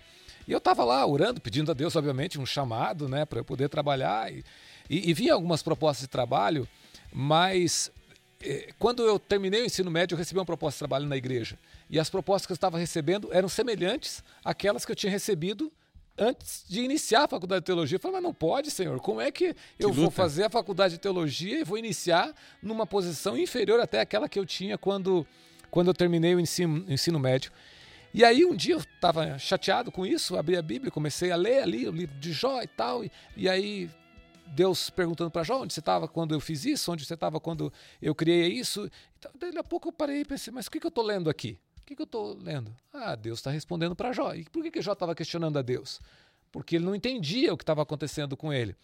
[0.48, 3.68] E eu estava lá orando, pedindo a Deus, obviamente, um chamado né, para eu poder
[3.68, 4.32] trabalhar.
[4.32, 4.44] E,
[4.90, 6.68] e, e vinha algumas propostas de trabalho,
[7.12, 7.92] mas
[8.44, 11.58] eh, quando eu terminei o ensino médio, eu recebi uma proposta de trabalho na igreja.
[11.90, 15.72] E as propostas que eu estava recebendo eram semelhantes àquelas que eu tinha recebido
[16.18, 17.98] antes de iniciar a faculdade de teologia.
[17.98, 19.00] Eu falei, mas não pode, senhor.
[19.00, 22.86] Como é que eu que vou fazer a faculdade de teologia e vou iniciar numa
[22.88, 25.26] posição inferior até aquela que eu tinha quando,
[25.70, 27.52] quando eu terminei o ensino, ensino médio?
[28.14, 31.62] E aí um dia eu estava chateado com isso, abri a Bíblia, comecei a ler
[31.62, 33.90] ali o livro de Jó e tal, e, e aí
[34.48, 37.74] Deus perguntando para Jó onde você estava quando eu fiz isso, onde você estava quando
[38.02, 38.90] eu criei isso.
[39.20, 41.30] Então, daí a pouco eu parei e pensei, mas o que, que eu estou lendo
[41.30, 41.60] aqui?
[41.86, 42.76] O que, que eu estou lendo?
[42.92, 44.34] Ah, Deus está respondendo para Jó.
[44.34, 46.02] E por que, que Jó estava questionando a Deus?
[46.52, 48.76] Porque ele não entendia o que estava acontecendo com ele.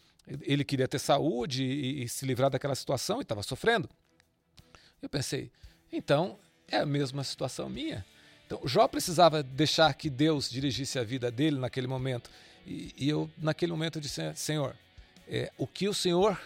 [0.43, 3.89] Ele queria ter saúde e, e se livrar daquela situação e estava sofrendo.
[5.01, 5.49] Eu pensei,
[5.91, 6.37] então
[6.67, 8.05] é a mesma situação minha.
[8.45, 12.29] Então, Jó precisava deixar que Deus dirigisse a vida dele naquele momento.
[12.67, 14.75] E, e eu, naquele momento, eu disse: Senhor,
[15.27, 16.39] é, o que o Senhor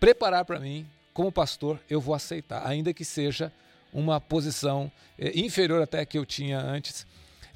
[0.00, 3.52] preparar para mim, como pastor, eu vou aceitar, ainda que seja
[3.96, 7.06] uma posição é, inferior até que eu tinha antes.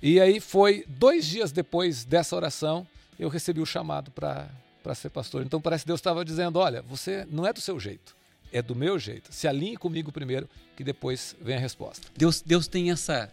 [0.03, 2.87] E aí foi dois dias depois dessa oração,
[3.19, 4.49] eu recebi o chamado para
[4.95, 5.43] ser pastor.
[5.45, 8.17] Então parece que Deus estava dizendo: olha, você não é do seu jeito,
[8.51, 9.33] é do meu jeito.
[9.33, 12.09] Se alinhe comigo primeiro, que depois vem a resposta.
[12.17, 13.31] Deus, Deus tem essa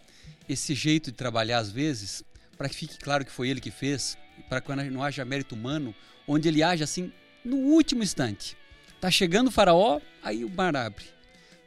[0.49, 2.23] esse jeito de trabalhar às vezes,
[2.57, 4.17] para que fique claro que foi ele que fez,
[4.47, 5.93] para que não haja mérito humano,
[6.25, 7.11] onde ele age assim
[7.43, 8.57] no último instante.
[8.99, 11.05] Tá chegando o faraó, aí o mar abre.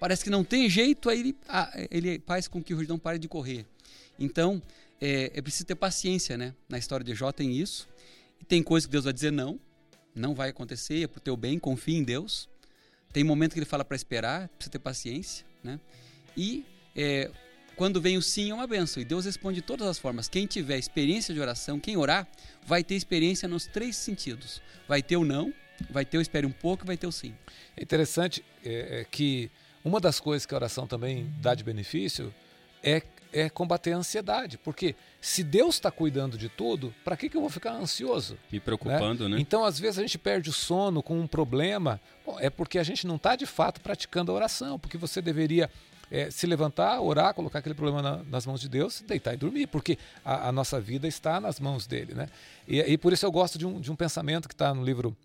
[0.00, 3.18] Parece que não tem jeito, aí ele, ah, ele faz com que o Jordão pare
[3.18, 3.66] de correr.
[4.18, 4.62] Então,
[4.98, 6.54] é, é preciso ter paciência, né?
[6.66, 7.86] Na história de Jó tem isso.
[8.40, 9.60] E tem coisa que Deus vai dizer não,
[10.14, 12.48] não vai acontecer, é pro teu bem, confia em Deus.
[13.12, 15.78] Tem momento que ele fala para esperar, precisa ter paciência, né?
[16.34, 16.64] E
[16.96, 17.30] é,
[17.76, 19.02] quando vem o sim é uma benção.
[19.02, 20.28] E Deus responde de todas as formas.
[20.28, 22.26] Quem tiver experiência de oração, quem orar,
[22.66, 24.62] vai ter experiência nos três sentidos.
[24.88, 25.52] Vai ter o não,
[25.90, 27.34] vai ter o espere um pouco e vai ter o sim.
[27.76, 29.50] É interessante é, é que
[29.84, 32.32] uma das coisas que a oração também dá de benefício
[32.82, 34.58] é, é combater a ansiedade.
[34.58, 38.38] Porque se Deus está cuidando de tudo, para que, que eu vou ficar ansioso?
[38.50, 39.36] Me preocupando, né?
[39.36, 39.40] né?
[39.40, 42.00] Então, às vezes, a gente perde o sono com um problema.
[42.24, 44.78] Bom, é porque a gente não está de fato praticando a oração.
[44.78, 45.70] Porque você deveria
[46.10, 49.68] é, se levantar, orar, colocar aquele problema na, nas mãos de Deus, deitar e dormir,
[49.68, 52.14] porque a, a, nossa vida está nas mãos dele.
[52.14, 52.28] Né?
[52.66, 55.16] E, e por isso eu gosto de um, de um pensamento que está no livro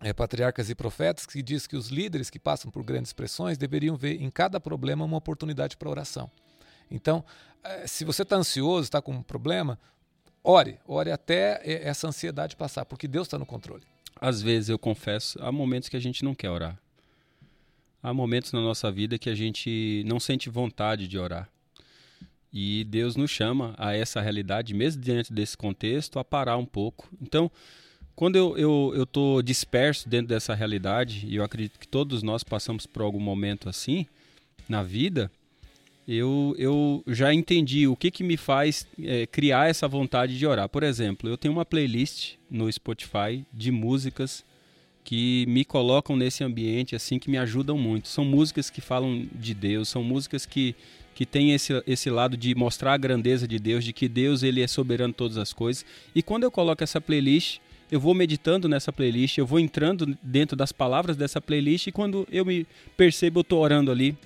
[0.00, 3.96] é, Patriarcas e Profetas, que diz que os líderes que passam por grandes pressões deveriam
[3.96, 6.30] ver em cada problema uma oportunidade para oração.
[6.90, 7.24] Então,
[7.62, 9.78] é, se você está ansioso, está com um problema,
[10.42, 13.82] ore, ore até essa ansiedade passar, porque Deus está no controle.
[14.20, 16.78] Às vezes, eu confesso, há momentos que a gente não quer orar.
[18.02, 21.48] Há momentos na nossa vida que a gente não sente vontade de orar.
[22.52, 27.08] E Deus nos chama a essa realidade, mesmo diante desse contexto, a parar um pouco.
[27.20, 27.50] Então,
[28.18, 32.84] quando eu eu, eu disperso dentro dessa realidade, e eu acredito que todos nós passamos
[32.84, 34.06] por algum momento assim
[34.68, 35.30] na vida,
[36.06, 40.68] eu, eu já entendi o que, que me faz é, criar essa vontade de orar.
[40.68, 44.44] Por exemplo, eu tenho uma playlist no Spotify de músicas
[45.04, 48.08] que me colocam nesse ambiente assim que me ajudam muito.
[48.08, 50.74] São músicas que falam de Deus, são músicas que
[51.14, 54.60] que tem esse, esse lado de mostrar a grandeza de Deus, de que Deus ele
[54.60, 55.84] é soberano de todas as coisas.
[56.14, 57.58] E quando eu coloco essa playlist,
[57.90, 62.26] eu vou meditando nessa playlist, eu vou entrando dentro das palavras dessa playlist e quando
[62.30, 64.16] eu me percebo, eu estou orando ali,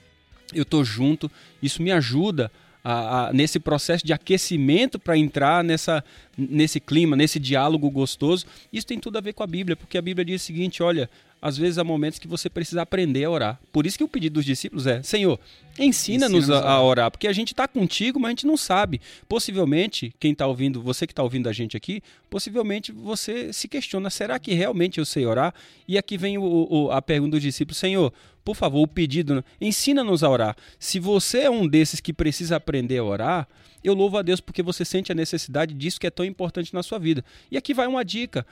[0.53, 1.31] eu estou junto.
[1.62, 2.51] Isso me ajuda
[2.85, 6.05] a, a, nesse processo de aquecimento para entrar nessa,
[6.37, 8.46] nesse clima, nesse diálogo gostoso.
[8.72, 11.09] Isso tem tudo a ver com a Bíblia, porque a Bíblia diz o seguinte: olha,
[11.42, 13.61] às vezes há momentos que você precisa aprender a orar.
[13.72, 15.40] Por isso que o pedido dos discípulos é: Senhor,
[15.76, 19.00] ensina-nos ensina a, a, orar, porque a gente está contigo, mas a gente não sabe.
[19.28, 22.00] Possivelmente, quem está ouvindo, você que está ouvindo a gente aqui,
[22.31, 25.52] possivelmente você se questiona: será que realmente eu sei orar?
[25.88, 28.12] E aqui vem o, o, a pergunta dos discípulos: Senhor,
[28.44, 30.57] por favor, o pedido, ensina-nos a orar.
[30.78, 33.48] Se você é um desses que precisa aprender a orar,
[33.83, 36.85] eu louvo a Deus porque você sente a necessidade disso que é tão importante na
[36.85, 37.24] sua vida.
[37.50, 38.46] E aqui vai uma dica.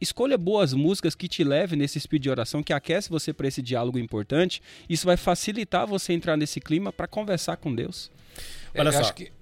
[0.00, 3.62] Escolha boas músicas que te levem nesse espírito de oração, que aquece você para esse
[3.62, 4.62] diálogo importante.
[4.88, 8.10] Isso vai facilitar você entrar nesse clima para conversar com Deus.
[8.76, 9.12] Olha é, só.
[9.12, 9.32] Que...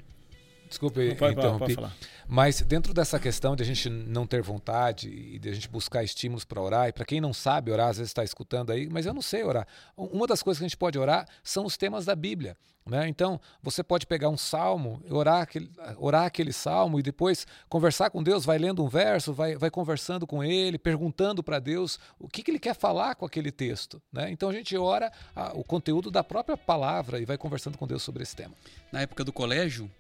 [0.69, 1.59] Desculpe Não, pode, pode, interromper.
[1.59, 1.97] pode falar.
[2.27, 6.03] Mas dentro dessa questão de a gente não ter vontade e de a gente buscar
[6.03, 9.07] estímulos para orar, e para quem não sabe orar, às vezes está escutando aí, mas
[9.07, 9.67] eu não sei orar.
[9.97, 12.57] Uma das coisas que a gente pode orar são os temas da Bíblia.
[12.87, 13.09] Né?
[13.09, 18.23] Então, você pode pegar um salmo, orar aquele, orar aquele salmo e depois conversar com
[18.23, 22.43] Deus, vai lendo um verso, vai, vai conversando com ele, perguntando para Deus o que,
[22.43, 24.03] que ele quer falar com aquele texto.
[24.13, 24.31] Né?
[24.31, 28.03] Então, a gente ora a, o conteúdo da própria palavra e vai conversando com Deus
[28.03, 28.55] sobre esse tema.
[28.93, 29.91] Na época do colégio,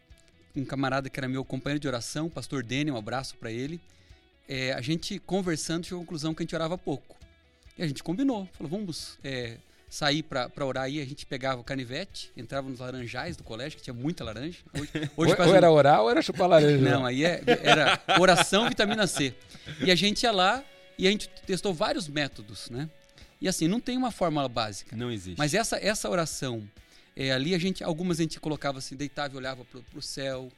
[0.56, 3.80] um camarada que era meu companheiro de oração, pastor Dene, um abraço para ele.
[4.48, 7.16] É, a gente conversando chegou à conclusão que a gente orava pouco.
[7.76, 9.56] E a gente combinou, falou, vamos é,
[9.88, 11.00] sair para orar aí.
[11.00, 14.58] A gente pegava o canivete, entrava nos laranjais do colégio, que tinha muita laranja.
[14.72, 16.78] Hoje, hoje ou, ou era orar ou era chupar laranja.
[16.78, 19.34] Não, aí é, era oração vitamina C.
[19.80, 20.62] E a gente ia lá
[20.96, 22.88] e a gente testou vários métodos, né?
[23.40, 24.96] E assim, não tem uma fórmula básica.
[24.96, 25.38] Não existe.
[25.38, 26.62] Mas essa, essa oração
[27.16, 30.50] é, ali a gente, algumas a gente colocava assim, deitava e olhava pro, pro céu,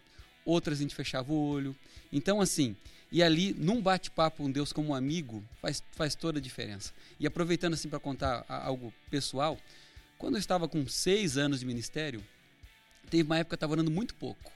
[0.45, 1.77] outras a gente fechava o olho.
[2.13, 2.75] Então, assim,
[3.11, 6.93] e ali, num bate-papo com Deus como um amigo, faz, faz toda a diferença.
[7.21, 9.59] E aproveitando assim para contar algo pessoal,
[10.19, 12.25] quando eu estava com seis anos de ministério,
[13.11, 14.53] teve uma época que eu estava orando muito pouco.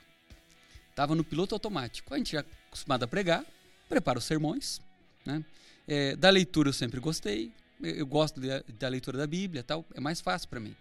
[0.89, 2.13] Estava no piloto automático.
[2.13, 3.45] A gente já é acostumado a pregar,
[3.87, 4.81] prepara os sermões,
[5.25, 5.43] né?
[5.87, 9.85] É, da leitura eu sempre gostei, eu, eu gosto da, da leitura da Bíblia, tal,
[9.93, 10.75] é mais fácil para mim.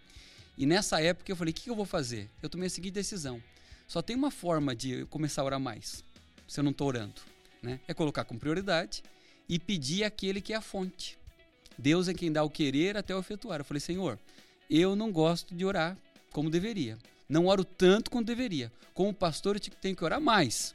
[0.60, 2.28] E nessa época eu falei: o que, eu vou fazer?
[2.42, 3.42] Eu tomei a seguinte decisão:
[3.88, 6.04] só tem uma forma de começar a orar mais,
[6.46, 7.18] se eu não estou orando,
[7.62, 7.80] né?
[7.88, 9.02] É colocar como prioridade
[9.48, 11.18] e pedir aquele que é a fonte.
[11.78, 13.60] Deus é quem dá o querer até o efetuar.
[13.60, 14.18] Eu falei: Senhor,
[14.68, 15.96] eu não gosto de orar
[16.30, 16.98] como deveria.
[17.26, 18.70] Não oro tanto quanto deveria.
[18.92, 20.74] Como pastor, eu tenho que orar mais.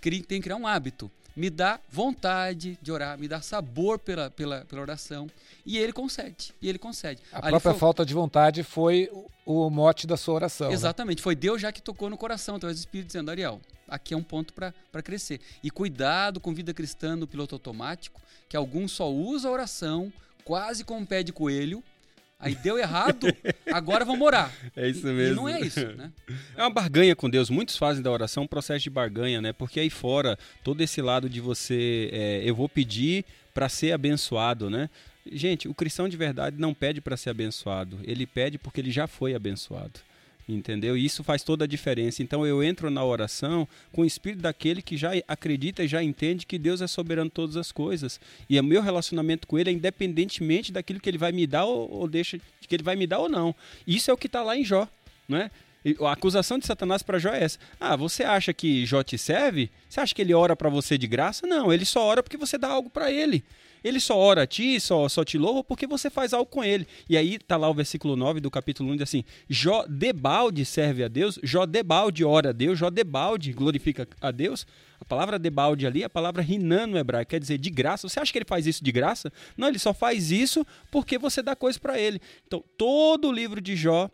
[0.00, 1.08] Tenho que criar um hábito.
[1.36, 5.28] Me dá vontade de orar, me dá sabor pela, pela, pela oração.
[5.66, 6.54] E ele concede.
[6.62, 7.20] E ele concede.
[7.30, 9.10] A Ali própria foi- falta de vontade foi
[9.44, 10.68] o, mote da sua oração.
[10.68, 10.74] né?
[10.74, 14.16] Exatamente, foi Deus já que tocou no coração, através do Espírito dizendo, Ariel, aqui é
[14.16, 14.72] um ponto para
[15.02, 15.40] crescer.
[15.62, 20.10] E cuidado com vida cristã no piloto automático, que alguns só usam a oração
[20.44, 21.82] quase como um pé de coelho,
[22.38, 23.26] aí deu errado,
[23.72, 24.52] agora vamos orar.
[24.76, 25.36] É isso E mesmo.
[25.36, 26.12] não é isso, né?
[26.56, 27.48] É uma barganha com Deus.
[27.50, 29.52] Muitos fazem da oração um processo de barganha, né?
[29.52, 34.68] Porque aí fora, todo esse lado de você, é, eu vou pedir para ser abençoado,
[34.68, 34.90] né?
[35.32, 37.98] Gente, o cristão de verdade não pede para ser abençoado.
[38.04, 39.98] Ele pede porque ele já foi abençoado.
[40.48, 40.96] Entendeu?
[40.96, 42.22] E isso faz toda a diferença.
[42.22, 46.46] Então eu entro na oração com o espírito daquele que já acredita e já entende
[46.46, 48.20] que Deus é soberano de todas as coisas.
[48.48, 51.90] E o meu relacionamento com ele é independentemente daquilo que ele vai me dar ou,
[51.90, 53.54] ou deixa que ele vai me dar ou não.
[53.84, 54.88] Isso é o que está lá em Jó,
[55.30, 55.50] é?
[55.50, 55.50] E
[56.00, 57.58] A acusação de Satanás para Jó é essa.
[57.78, 59.70] Ah, você acha que Jó te serve?
[59.88, 61.46] Você acha que ele ora para você de graça?
[61.46, 63.44] Não, ele só ora porque você dá algo para ele.
[63.84, 66.88] Ele só ora a ti, só, só te louva porque você faz algo com ele.
[67.08, 71.04] E aí tá lá o versículo 9 do capítulo 1, diz assim: Jó debalde serve
[71.04, 74.66] a Deus, Jó debalde ora a Deus, Jó debalde glorifica a Deus.
[74.98, 78.08] A palavra debalde ali a palavra rinan no hebraico, quer dizer de graça.
[78.08, 79.32] Você acha que ele faz isso de graça?
[79.56, 82.20] Não, ele só faz isso porque você dá coisa para ele.
[82.44, 84.10] Então, todo o livro de Jó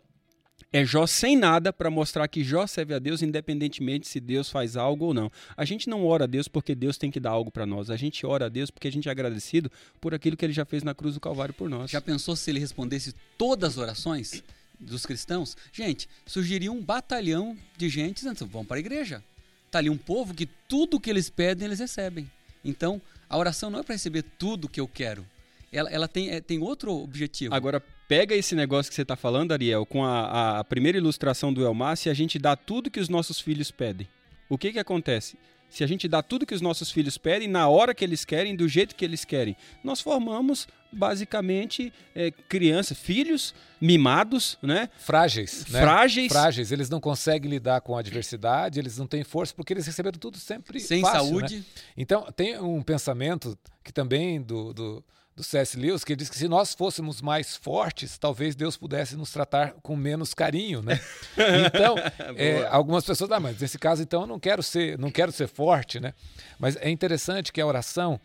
[0.73, 4.75] é Jó sem nada para mostrar que Jó serve a Deus independentemente se Deus faz
[4.75, 5.31] algo ou não.
[5.55, 7.91] A gente não ora a Deus porque Deus tem que dar algo para nós.
[7.91, 10.65] A gente ora a Deus porque a gente é agradecido por aquilo que ele já
[10.65, 11.91] fez na cruz do Calvário por nós.
[11.91, 14.43] Já pensou se ele respondesse todas as orações
[14.79, 15.55] dos cristãos?
[15.71, 19.23] Gente, surgiria um batalhão de gente dizendo, vão para a igreja.
[19.69, 22.29] Tá ali um povo que tudo que eles pedem, eles recebem.
[22.65, 25.23] Então, a oração não é para receber tudo que eu quero.
[25.71, 27.53] Ela, ela tem, é, tem outro objetivo.
[27.53, 27.83] Agora,
[28.13, 31.97] pega esse negócio que você está falando, Ariel, com a, a primeira ilustração do Elmar,
[31.97, 34.07] se a gente dá tudo que os nossos filhos pedem.
[34.47, 35.35] O que, que acontece?
[35.67, 38.55] Se a gente dá tudo que os nossos filhos pedem, na hora que eles querem,
[38.55, 44.89] do jeito que eles querem, nós formamos basicamente é, crianças, filhos mimados, né?
[44.99, 45.65] Frágeis.
[45.65, 45.81] né?
[45.81, 46.31] Frágeis.
[46.31, 46.71] Frágeis.
[46.71, 50.37] Eles não conseguem lidar com a adversidade, eles não têm força, porque eles receberam tudo
[50.37, 51.57] sempre Sem fácil, saúde.
[51.57, 51.63] né?
[51.97, 55.03] Então, tem um pensamento que também do, do,
[55.35, 55.77] do C.S.
[55.77, 59.95] Lewis, que diz que se nós fôssemos mais fortes, talvez Deus pudesse nos tratar com
[59.95, 60.99] menos carinho, né?
[61.73, 61.95] Então,
[62.35, 65.47] é, algumas pessoas, ah, mas nesse caso, então, eu não quero ser, não quero ser
[65.47, 66.13] forte, né?
[66.59, 68.19] Mas é interessante que a oração,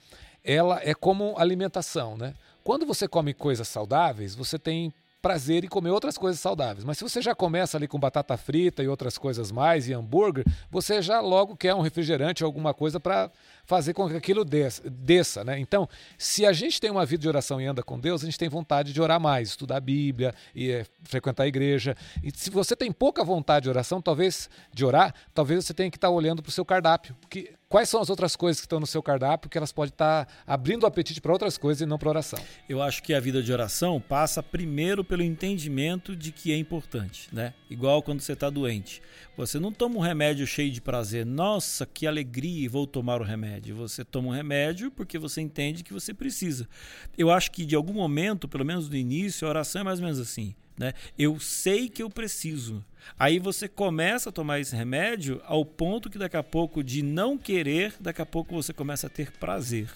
[0.44, 2.34] ela é como alimentação, né?
[2.62, 6.84] Quando você come coisas saudáveis, você tem prazer em comer outras coisas saudáveis.
[6.84, 10.44] Mas se você já começa ali com batata frita e outras coisas mais e hambúrguer,
[10.70, 13.30] você já logo quer um refrigerante ou alguma coisa para
[13.68, 15.59] fazer com que aquilo des- desça, né?
[15.61, 18.38] Então, se a gente tem uma vida de oração e anda com Deus, a gente
[18.38, 21.94] tem vontade de orar mais, estudar a Bíblia e eh, frequentar a igreja.
[22.22, 25.98] E se você tem pouca vontade de oração, talvez de orar, talvez você tenha que
[25.98, 28.87] estar olhando para o seu cardápio, que quais são as outras coisas que estão no
[28.87, 32.09] seu cardápio que elas podem estar abrindo o apetite para outras coisas e não para
[32.09, 32.38] oração?
[32.66, 37.28] Eu acho que a vida de oração passa primeiro pelo entendimento de que é importante,
[37.31, 37.52] né?
[37.68, 39.02] Igual quando você está doente.
[39.37, 43.57] Você não toma um remédio cheio de prazer, nossa, que alegria, vou tomar o remédio.
[43.72, 46.68] Você toma um remédio porque você entende que você precisa.
[47.16, 50.04] Eu acho que de algum momento, pelo menos no início, a oração é mais ou
[50.04, 50.54] menos assim.
[50.78, 50.94] Né?
[51.18, 52.84] Eu sei que eu preciso.
[53.18, 57.36] Aí você começa a tomar esse remédio ao ponto que daqui a pouco de não
[57.36, 59.88] querer, daqui a pouco você começa a ter prazer.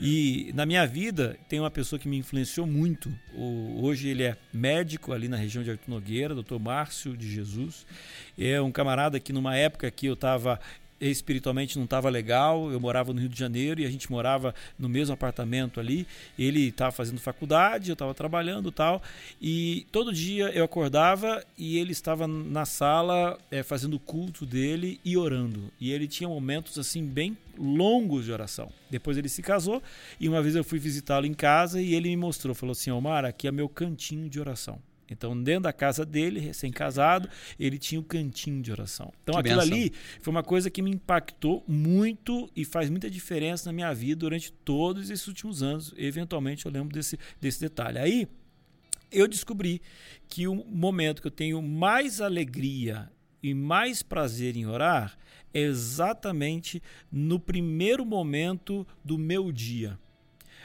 [0.00, 3.12] E na minha vida tem uma pessoa que me influenciou muito.
[3.34, 6.58] hoje ele é médico ali na região de Artur Nogueira, Dr.
[6.60, 7.84] Márcio de Jesus.
[8.38, 10.60] É um camarada que numa época que eu estava
[11.00, 12.70] espiritualmente não estava legal.
[12.70, 16.06] Eu morava no Rio de Janeiro e a gente morava no mesmo apartamento ali.
[16.38, 19.02] Ele estava fazendo faculdade, eu estava trabalhando tal.
[19.40, 25.00] E todo dia eu acordava e ele estava na sala é, fazendo o culto dele
[25.04, 25.72] e orando.
[25.80, 28.70] E ele tinha momentos assim bem longos de oração.
[28.90, 29.82] Depois ele se casou
[30.18, 33.24] e uma vez eu fui visitá-lo em casa e ele me mostrou, falou assim: Omar,
[33.24, 34.78] aqui é meu cantinho de oração.
[35.10, 39.12] Então, dentro da casa dele, recém-casado, ele tinha o um cantinho de oração.
[39.22, 39.76] Então, que aquilo benção.
[39.76, 44.20] ali foi uma coisa que me impactou muito e faz muita diferença na minha vida
[44.20, 45.92] durante todos esses últimos anos.
[45.96, 47.98] Eventualmente, eu lembro desse, desse detalhe.
[47.98, 48.28] Aí,
[49.10, 49.82] eu descobri
[50.28, 53.10] que o momento que eu tenho mais alegria
[53.42, 55.18] e mais prazer em orar
[55.52, 59.98] é exatamente no primeiro momento do meu dia.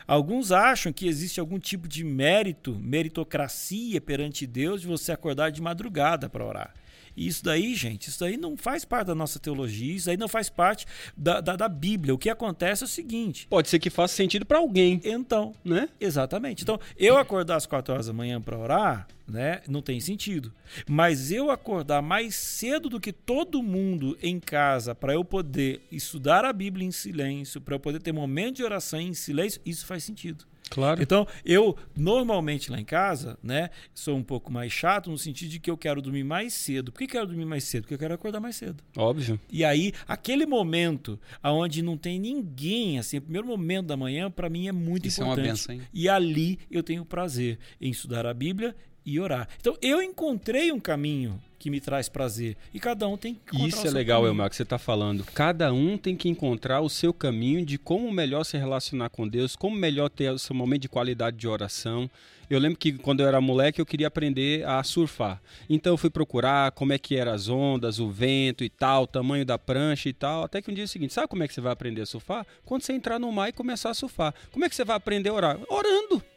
[0.07, 5.61] Alguns acham que existe algum tipo de mérito, meritocracia perante Deus de você acordar de
[5.61, 6.73] madrugada para orar.
[7.15, 10.27] E isso daí, gente, isso daí não faz parte da nossa teologia, isso aí não
[10.27, 12.13] faz parte da, da, da, Bíblia.
[12.13, 13.47] O que acontece é o seguinte.
[13.47, 14.99] Pode ser que faça sentido para alguém.
[15.03, 15.87] Então, né?
[15.99, 16.63] Exatamente.
[16.63, 19.61] Então, eu acordar às 4 horas da manhã para orar, né?
[19.67, 20.53] Não tem sentido.
[20.87, 26.45] Mas eu acordar mais cedo do que todo mundo em casa para eu poder estudar
[26.45, 30.03] a Bíblia em silêncio, para eu poder ter momento de oração em silêncio, isso faz
[30.03, 30.45] sentido.
[30.69, 31.01] Claro.
[31.01, 35.59] Então, eu normalmente lá em casa, né, sou um pouco mais chato no sentido de
[35.59, 36.91] que eu quero dormir mais cedo.
[36.91, 37.83] Por que quero dormir mais cedo?
[37.83, 38.83] Porque eu quero acordar mais cedo.
[38.97, 39.39] Óbvio.
[39.49, 44.49] E aí, aquele momento onde não tem ninguém, assim, o primeiro momento da manhã, para
[44.49, 45.39] mim é muito Isso importante.
[45.39, 45.81] É uma benção, hein?
[45.93, 49.47] E ali eu tenho prazer em estudar a Bíblia e orar.
[49.59, 52.55] Então, eu encontrei um caminho que me traz prazer.
[52.71, 54.33] E cada um tem que encontrar Isso é legal, caminho.
[54.33, 55.23] Elmar, que você está falando.
[55.33, 59.55] Cada um tem que encontrar o seu caminho de como melhor se relacionar com Deus,
[59.55, 62.07] como melhor ter o seu momento de qualidade de oração.
[62.47, 65.41] Eu lembro que quando eu era moleque eu queria aprender a surfar.
[65.67, 69.07] Então eu fui procurar como é que eram as ondas, o vento e tal, o
[69.07, 70.43] tamanho da prancha e tal.
[70.43, 72.05] Até que um dia é o seguinte, sabe como é que você vai aprender a
[72.05, 72.45] surfar?
[72.63, 74.35] Quando você entrar no mar e começar a surfar.
[74.51, 75.59] Como é que você vai aprender a orar?
[75.67, 76.34] Orando.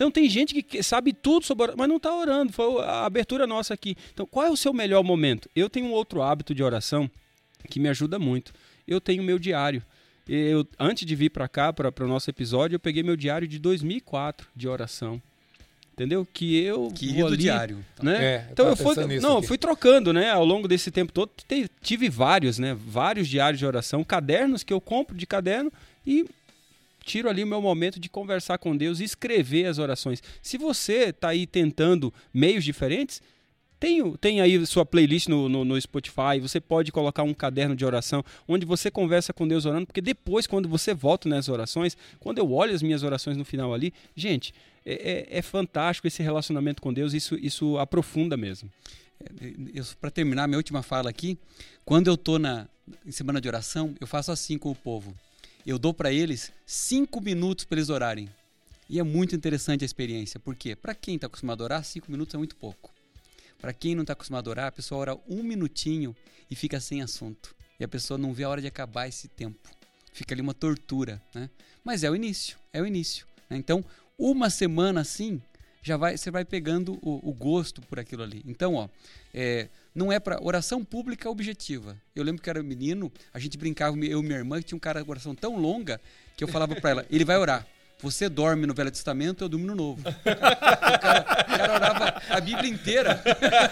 [0.00, 2.50] Então tem gente que sabe tudo sobre oração, mas não está orando.
[2.54, 3.94] Foi a abertura nossa aqui.
[4.14, 5.46] Então qual é o seu melhor momento?
[5.54, 7.10] Eu tenho um outro hábito de oração
[7.68, 8.50] que me ajuda muito.
[8.88, 9.82] Eu tenho meu diário.
[10.26, 13.58] Eu, antes de vir para cá, para o nosso episódio, eu peguei meu diário de
[13.58, 15.20] 2004 de oração
[15.92, 16.26] entendeu?
[16.32, 18.24] Que eu que ali, diário, né?
[18.24, 20.30] É, então eu fui, não, eu fui trocando, né?
[20.30, 21.30] Ao longo desse tempo todo,
[21.82, 22.74] tive vários, né?
[22.74, 25.70] Vários diários de oração, cadernos que eu compro de caderno
[26.06, 26.24] e
[27.04, 30.22] tiro ali o meu momento de conversar com Deus e escrever as orações.
[30.42, 33.22] Se você está aí tentando meios diferentes,
[33.80, 37.82] tem, tem aí sua playlist no, no, no, Spotify, você pode colocar um caderno de
[37.82, 42.36] oração onde você conversa com Deus orando, porque depois, quando você volta nas orações, quando
[42.36, 44.52] eu olho as minhas orações no final ali, gente,
[44.84, 48.70] é, é, é fantástico esse relacionamento com Deus, isso, isso aprofunda mesmo.
[49.40, 51.38] É, Para terminar, minha última fala aqui,
[51.82, 52.38] quando eu estou
[53.06, 55.14] em semana de oração, eu faço assim com o povo
[55.66, 58.28] eu dou para eles cinco minutos para eles orarem.
[58.88, 62.34] E é muito interessante a experiência, porque para quem está acostumado a orar, cinco minutos
[62.34, 62.92] é muito pouco.
[63.60, 66.16] Para quem não está acostumado a orar, a pessoa ora um minutinho
[66.50, 67.54] e fica sem assunto.
[67.78, 69.70] E a pessoa não vê a hora de acabar esse tempo.
[70.12, 71.48] Fica ali uma tortura, né?
[71.84, 73.26] Mas é o início, é o início.
[73.48, 73.56] Né?
[73.56, 73.84] Então,
[74.18, 75.40] uma semana assim,
[75.82, 78.42] já vai, você vai pegando o, o gosto por aquilo ali.
[78.46, 78.88] Então, ó,
[79.32, 81.96] é, não é para oração pública objetiva.
[82.14, 84.80] Eu lembro que era menino, a gente brincava eu e minha irmã que tinha um
[84.80, 86.00] cara de oração tão longa
[86.36, 87.66] que eu falava para ela, ele vai orar.
[88.02, 90.00] Você dorme no Velho Testamento, eu durmo no Novo.
[90.08, 93.22] o, cara, o cara orava a Bíblia inteira.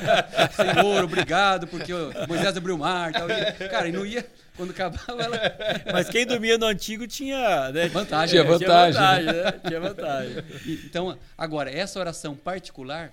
[0.52, 1.92] Senhor, obrigado, porque
[2.28, 3.10] Moisés abriu o mar.
[3.12, 3.26] Tal.
[3.30, 4.26] E, cara, e não ia.
[4.54, 5.40] Quando acabava, ela.
[5.92, 7.70] Mas quem dormia no antigo tinha.
[7.72, 7.88] Né?
[7.88, 8.38] Vantagem.
[8.38, 8.92] Tinha vantagem.
[8.92, 9.60] Tinha vantagem, né?
[9.66, 10.44] Tinha vantagem.
[10.84, 13.12] Então, agora, essa oração particular,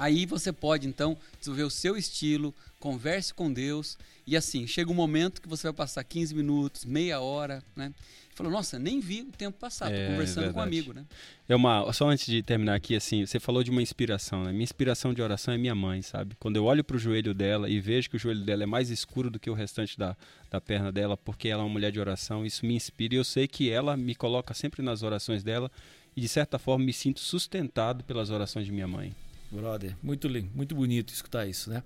[0.00, 3.98] aí você pode, então, desenvolver o seu estilo, converse com Deus.
[4.26, 7.92] E assim, chega um momento que você vai passar 15 minutos, meia hora, né?
[8.34, 11.04] Falou, nossa, nem vi o tempo passar, É, conversando com um amigo, né?
[11.46, 14.52] É uma, só antes de terminar aqui, assim, você falou de uma inspiração, né?
[14.52, 16.34] Minha inspiração de oração é minha mãe, sabe?
[16.40, 19.30] Quando eu olho pro joelho dela e vejo que o joelho dela é mais escuro
[19.30, 20.16] do que o restante da,
[20.50, 23.24] da perna dela, porque ela é uma mulher de oração, isso me inspira e eu
[23.24, 25.70] sei que ela me coloca sempre nas orações dela
[26.16, 29.12] e de certa forma me sinto sustentado pelas orações de minha mãe.
[29.52, 31.82] Brother, muito lindo, muito bonito escutar isso, né?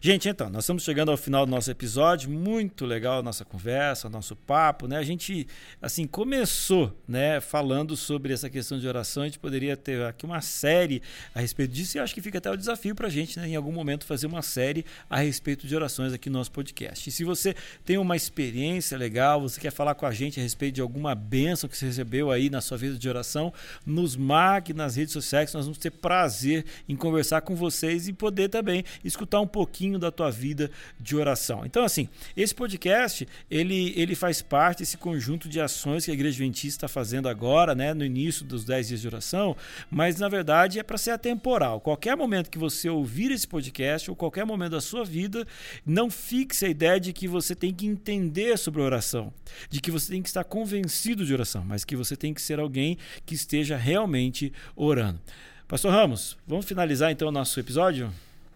[0.00, 4.08] Gente, então, nós estamos chegando ao final do nosso episódio, muito legal a nossa conversa,
[4.08, 4.96] nosso papo, né?
[4.96, 5.46] A gente,
[5.80, 10.40] assim, começou, né, falando sobre essa questão de oração, a gente poderia ter aqui uma
[10.40, 11.00] série
[11.32, 13.70] a respeito disso e acho que fica até o desafio pra gente, né, em algum
[13.70, 17.08] momento fazer uma série a respeito de orações aqui no nosso podcast.
[17.08, 20.74] E se você tem uma experiência legal, você quer falar com a gente a respeito
[20.74, 23.52] de alguma bênção que você recebeu aí na sua vida de oração,
[23.86, 28.48] nos marque nas redes sociais, nós vamos ter prazer em conversar com vocês e poder
[28.48, 31.66] também escutar um pouquinho da tua vida de oração.
[31.66, 36.36] Então, assim, esse podcast, ele, ele faz parte desse conjunto de ações que a Igreja
[36.36, 39.54] Adventista está fazendo agora, né, no início dos 10 dias de oração,
[39.90, 41.80] mas na verdade é para ser atemporal.
[41.80, 45.46] Qualquer momento que você ouvir esse podcast, ou qualquer momento da sua vida,
[45.84, 49.32] não fixe a ideia de que você tem que entender sobre oração,
[49.68, 52.58] de que você tem que estar convencido de oração, mas que você tem que ser
[52.58, 52.96] alguém
[53.26, 55.20] que esteja realmente orando.
[55.66, 58.12] Pastor Ramos, vamos finalizar então o nosso episódio?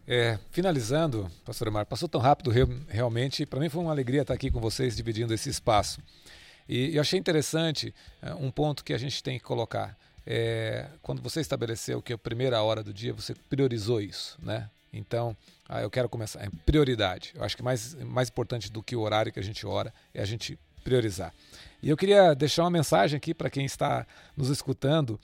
[0.07, 4.35] É, finalizando, pastor Omar, passou tão rápido re- realmente, para mim foi uma alegria estar
[4.35, 6.01] aqui com vocês dividindo esse espaço.
[6.69, 9.97] E eu achei interessante eh, um ponto que a gente tem que colocar.
[10.27, 14.69] É, quando você estabeleceu que a primeira hora do dia você priorizou isso, né?
[14.93, 15.35] Então,
[15.67, 16.43] ah, eu quero começar.
[16.45, 17.33] É prioridade.
[17.35, 20.21] Eu acho que mais, mais importante do que o horário que a gente ora é
[20.21, 21.33] a gente priorizar.
[21.83, 24.07] E eu queria deixar uma mensagem aqui para quem está
[24.37, 25.19] nos escutando.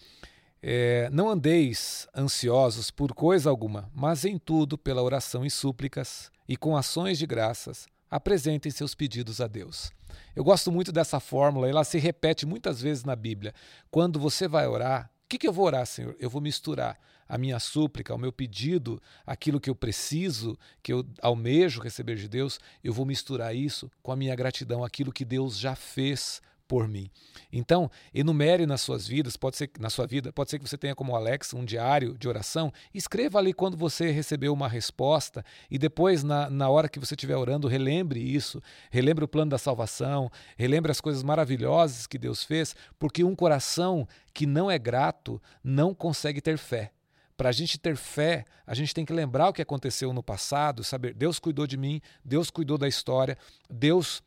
[0.66, 6.56] É, não andeis ansiosos por coisa alguma, mas em tudo, pela oração e súplicas e
[6.56, 9.92] com ações de graças, apresentem seus pedidos a Deus.
[10.34, 13.52] Eu gosto muito dessa fórmula, ela se repete muitas vezes na Bíblia.
[13.90, 16.16] Quando você vai orar, o que, que eu vou orar, Senhor?
[16.18, 16.98] Eu vou misturar
[17.28, 22.26] a minha súplica, o meu pedido, aquilo que eu preciso, que eu almejo receber de
[22.26, 26.40] Deus, eu vou misturar isso com a minha gratidão, aquilo que Deus já fez
[26.74, 27.08] por mim.
[27.52, 30.92] Então, enumere nas suas vidas, pode ser na sua vida, pode ser que você tenha
[30.92, 36.24] como Alex um diário de oração, escreva ali quando você recebeu uma resposta e depois
[36.24, 38.60] na, na hora que você estiver orando, relembre isso,
[38.90, 44.04] relembre o plano da salvação, relembre as coisas maravilhosas que Deus fez, porque um coração
[44.32, 46.90] que não é grato não consegue ter fé.
[47.36, 50.82] Para a gente ter fé, a gente tem que lembrar o que aconteceu no passado,
[50.82, 53.38] saber Deus cuidou de mim, Deus cuidou da história,
[53.70, 54.20] Deus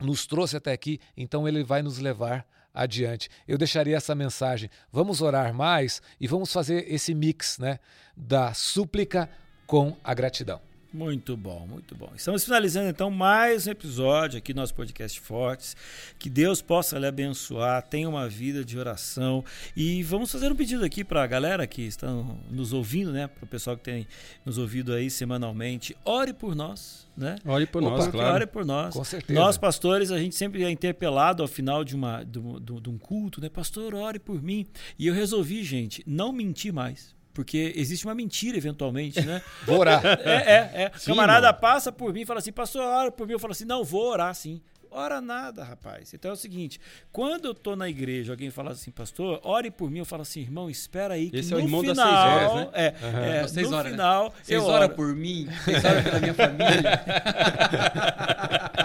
[0.00, 3.28] nos trouxe até aqui, então ele vai nos levar adiante.
[3.46, 4.68] Eu deixaria essa mensagem.
[4.90, 7.78] Vamos orar mais e vamos fazer esse mix, né,
[8.16, 9.30] da súplica
[9.66, 10.60] com a gratidão.
[10.94, 12.12] Muito bom, muito bom.
[12.14, 15.76] Estamos finalizando então mais um episódio aqui do nosso podcast Fortes.
[16.20, 19.44] Que Deus possa lhe abençoar, tenha uma vida de oração.
[19.76, 22.06] E vamos fazer um pedido aqui para a galera que está
[22.48, 23.26] nos ouvindo, né?
[23.26, 24.06] Para o pessoal que tem
[24.46, 25.96] nos ouvido aí semanalmente.
[26.04, 27.34] Ore por nós, né?
[27.44, 28.34] Ore por Opa, nós, claro.
[28.36, 28.94] Ore por nós.
[28.94, 29.36] Com certeza.
[29.40, 32.96] Nós, pastores, a gente sempre é interpelado ao final de, uma, de, um- de um
[32.98, 33.48] culto, né?
[33.48, 34.64] Pastor, ore por mim.
[34.96, 37.12] E eu resolvi, gente, não mentir mais.
[37.34, 39.42] Porque existe uma mentira eventualmente, né?
[39.66, 40.00] Vou orar.
[40.06, 40.92] É, é, é.
[40.96, 41.58] Sim, camarada mano.
[41.60, 43.32] passa por mim e fala assim, pastor, ora por mim.
[43.34, 44.62] Eu falo assim, não, vou orar sim.
[44.96, 46.14] Ora nada, rapaz.
[46.14, 46.80] Então é o seguinte,
[47.10, 50.42] quando eu tô na igreja, alguém fala assim, pastor, ore por mim, eu falo assim,
[50.42, 52.70] irmão, espera aí que Esse é no o irmão das final, seis horas, né?
[52.74, 53.90] é, é, Vocês no oram, né?
[53.90, 54.94] final, Vocês eu oram oro.
[54.94, 57.04] por mim, vocês oram pela minha família.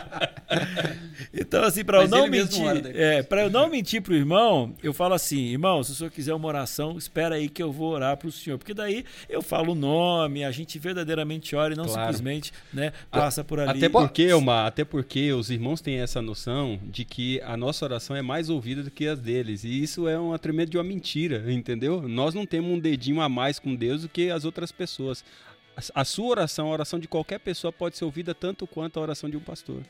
[1.34, 2.64] Então, assim, para eu não mentir,
[2.96, 6.34] é, para eu não mentir pro irmão, eu falo assim, irmão, se o senhor quiser
[6.34, 9.76] uma oração, espera aí que eu vou orar pro senhor, porque daí eu falo o
[9.76, 12.02] nome, a gente verdadeiramente ora e não Claro.
[12.02, 13.78] simplesmente, né, passa por ali.
[13.78, 18.16] Até porque, Elmar, até porque os irmãos têm essa noção de que a nossa oração
[18.16, 19.64] é mais ouvida do que as deles.
[19.64, 22.02] E isso é uma tremenda de uma mentira, entendeu?
[22.08, 25.24] Nós não temos um dedinho a mais com Deus do que as outras pessoas.
[25.94, 29.30] A sua oração, a oração de qualquer pessoa pode ser ouvida tanto quanto a oração
[29.30, 29.82] de um pastor.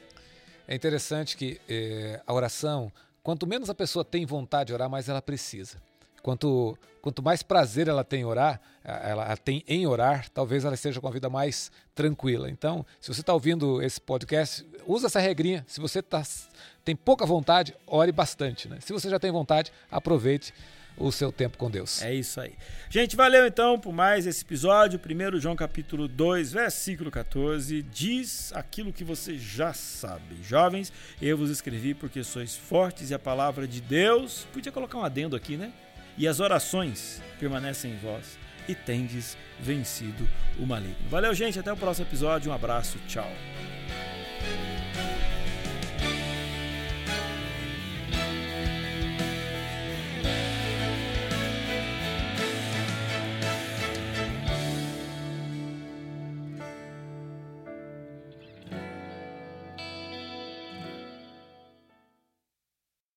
[0.72, 2.92] É interessante que eh, a oração,
[3.24, 5.82] quanto menos a pessoa tem vontade de orar, mais ela precisa.
[6.22, 11.02] Quanto, quanto mais prazer ela tem em orar, ela tem em orar, talvez ela esteja
[11.02, 12.52] com a vida mais tranquila.
[12.52, 15.66] Então, se você está ouvindo esse podcast, usa essa regrinha.
[15.68, 16.22] Se você tá,
[16.86, 18.70] tem pouca vontade, ore bastante.
[18.70, 18.78] Né?
[18.80, 20.54] Se você já tem vontade, aproveite
[21.00, 22.02] o seu tempo com Deus.
[22.02, 22.54] É isso aí.
[22.90, 25.00] Gente, valeu então por mais esse episódio.
[25.00, 30.38] 1 João capítulo 2, versículo 14, diz aquilo que você já sabe.
[30.44, 30.92] Jovens,
[31.22, 35.36] eu vos escrevi porque sois fortes e a palavra de Deus, podia colocar um adendo
[35.36, 35.72] aqui, né?
[36.18, 38.38] E as orações permanecem em vós.
[38.68, 40.30] e tendes vencido
[40.60, 41.10] o maligno.
[41.10, 41.60] Valeu, gente.
[41.60, 42.52] Até o próximo episódio.
[42.52, 43.00] Um abraço.
[43.08, 43.30] Tchau.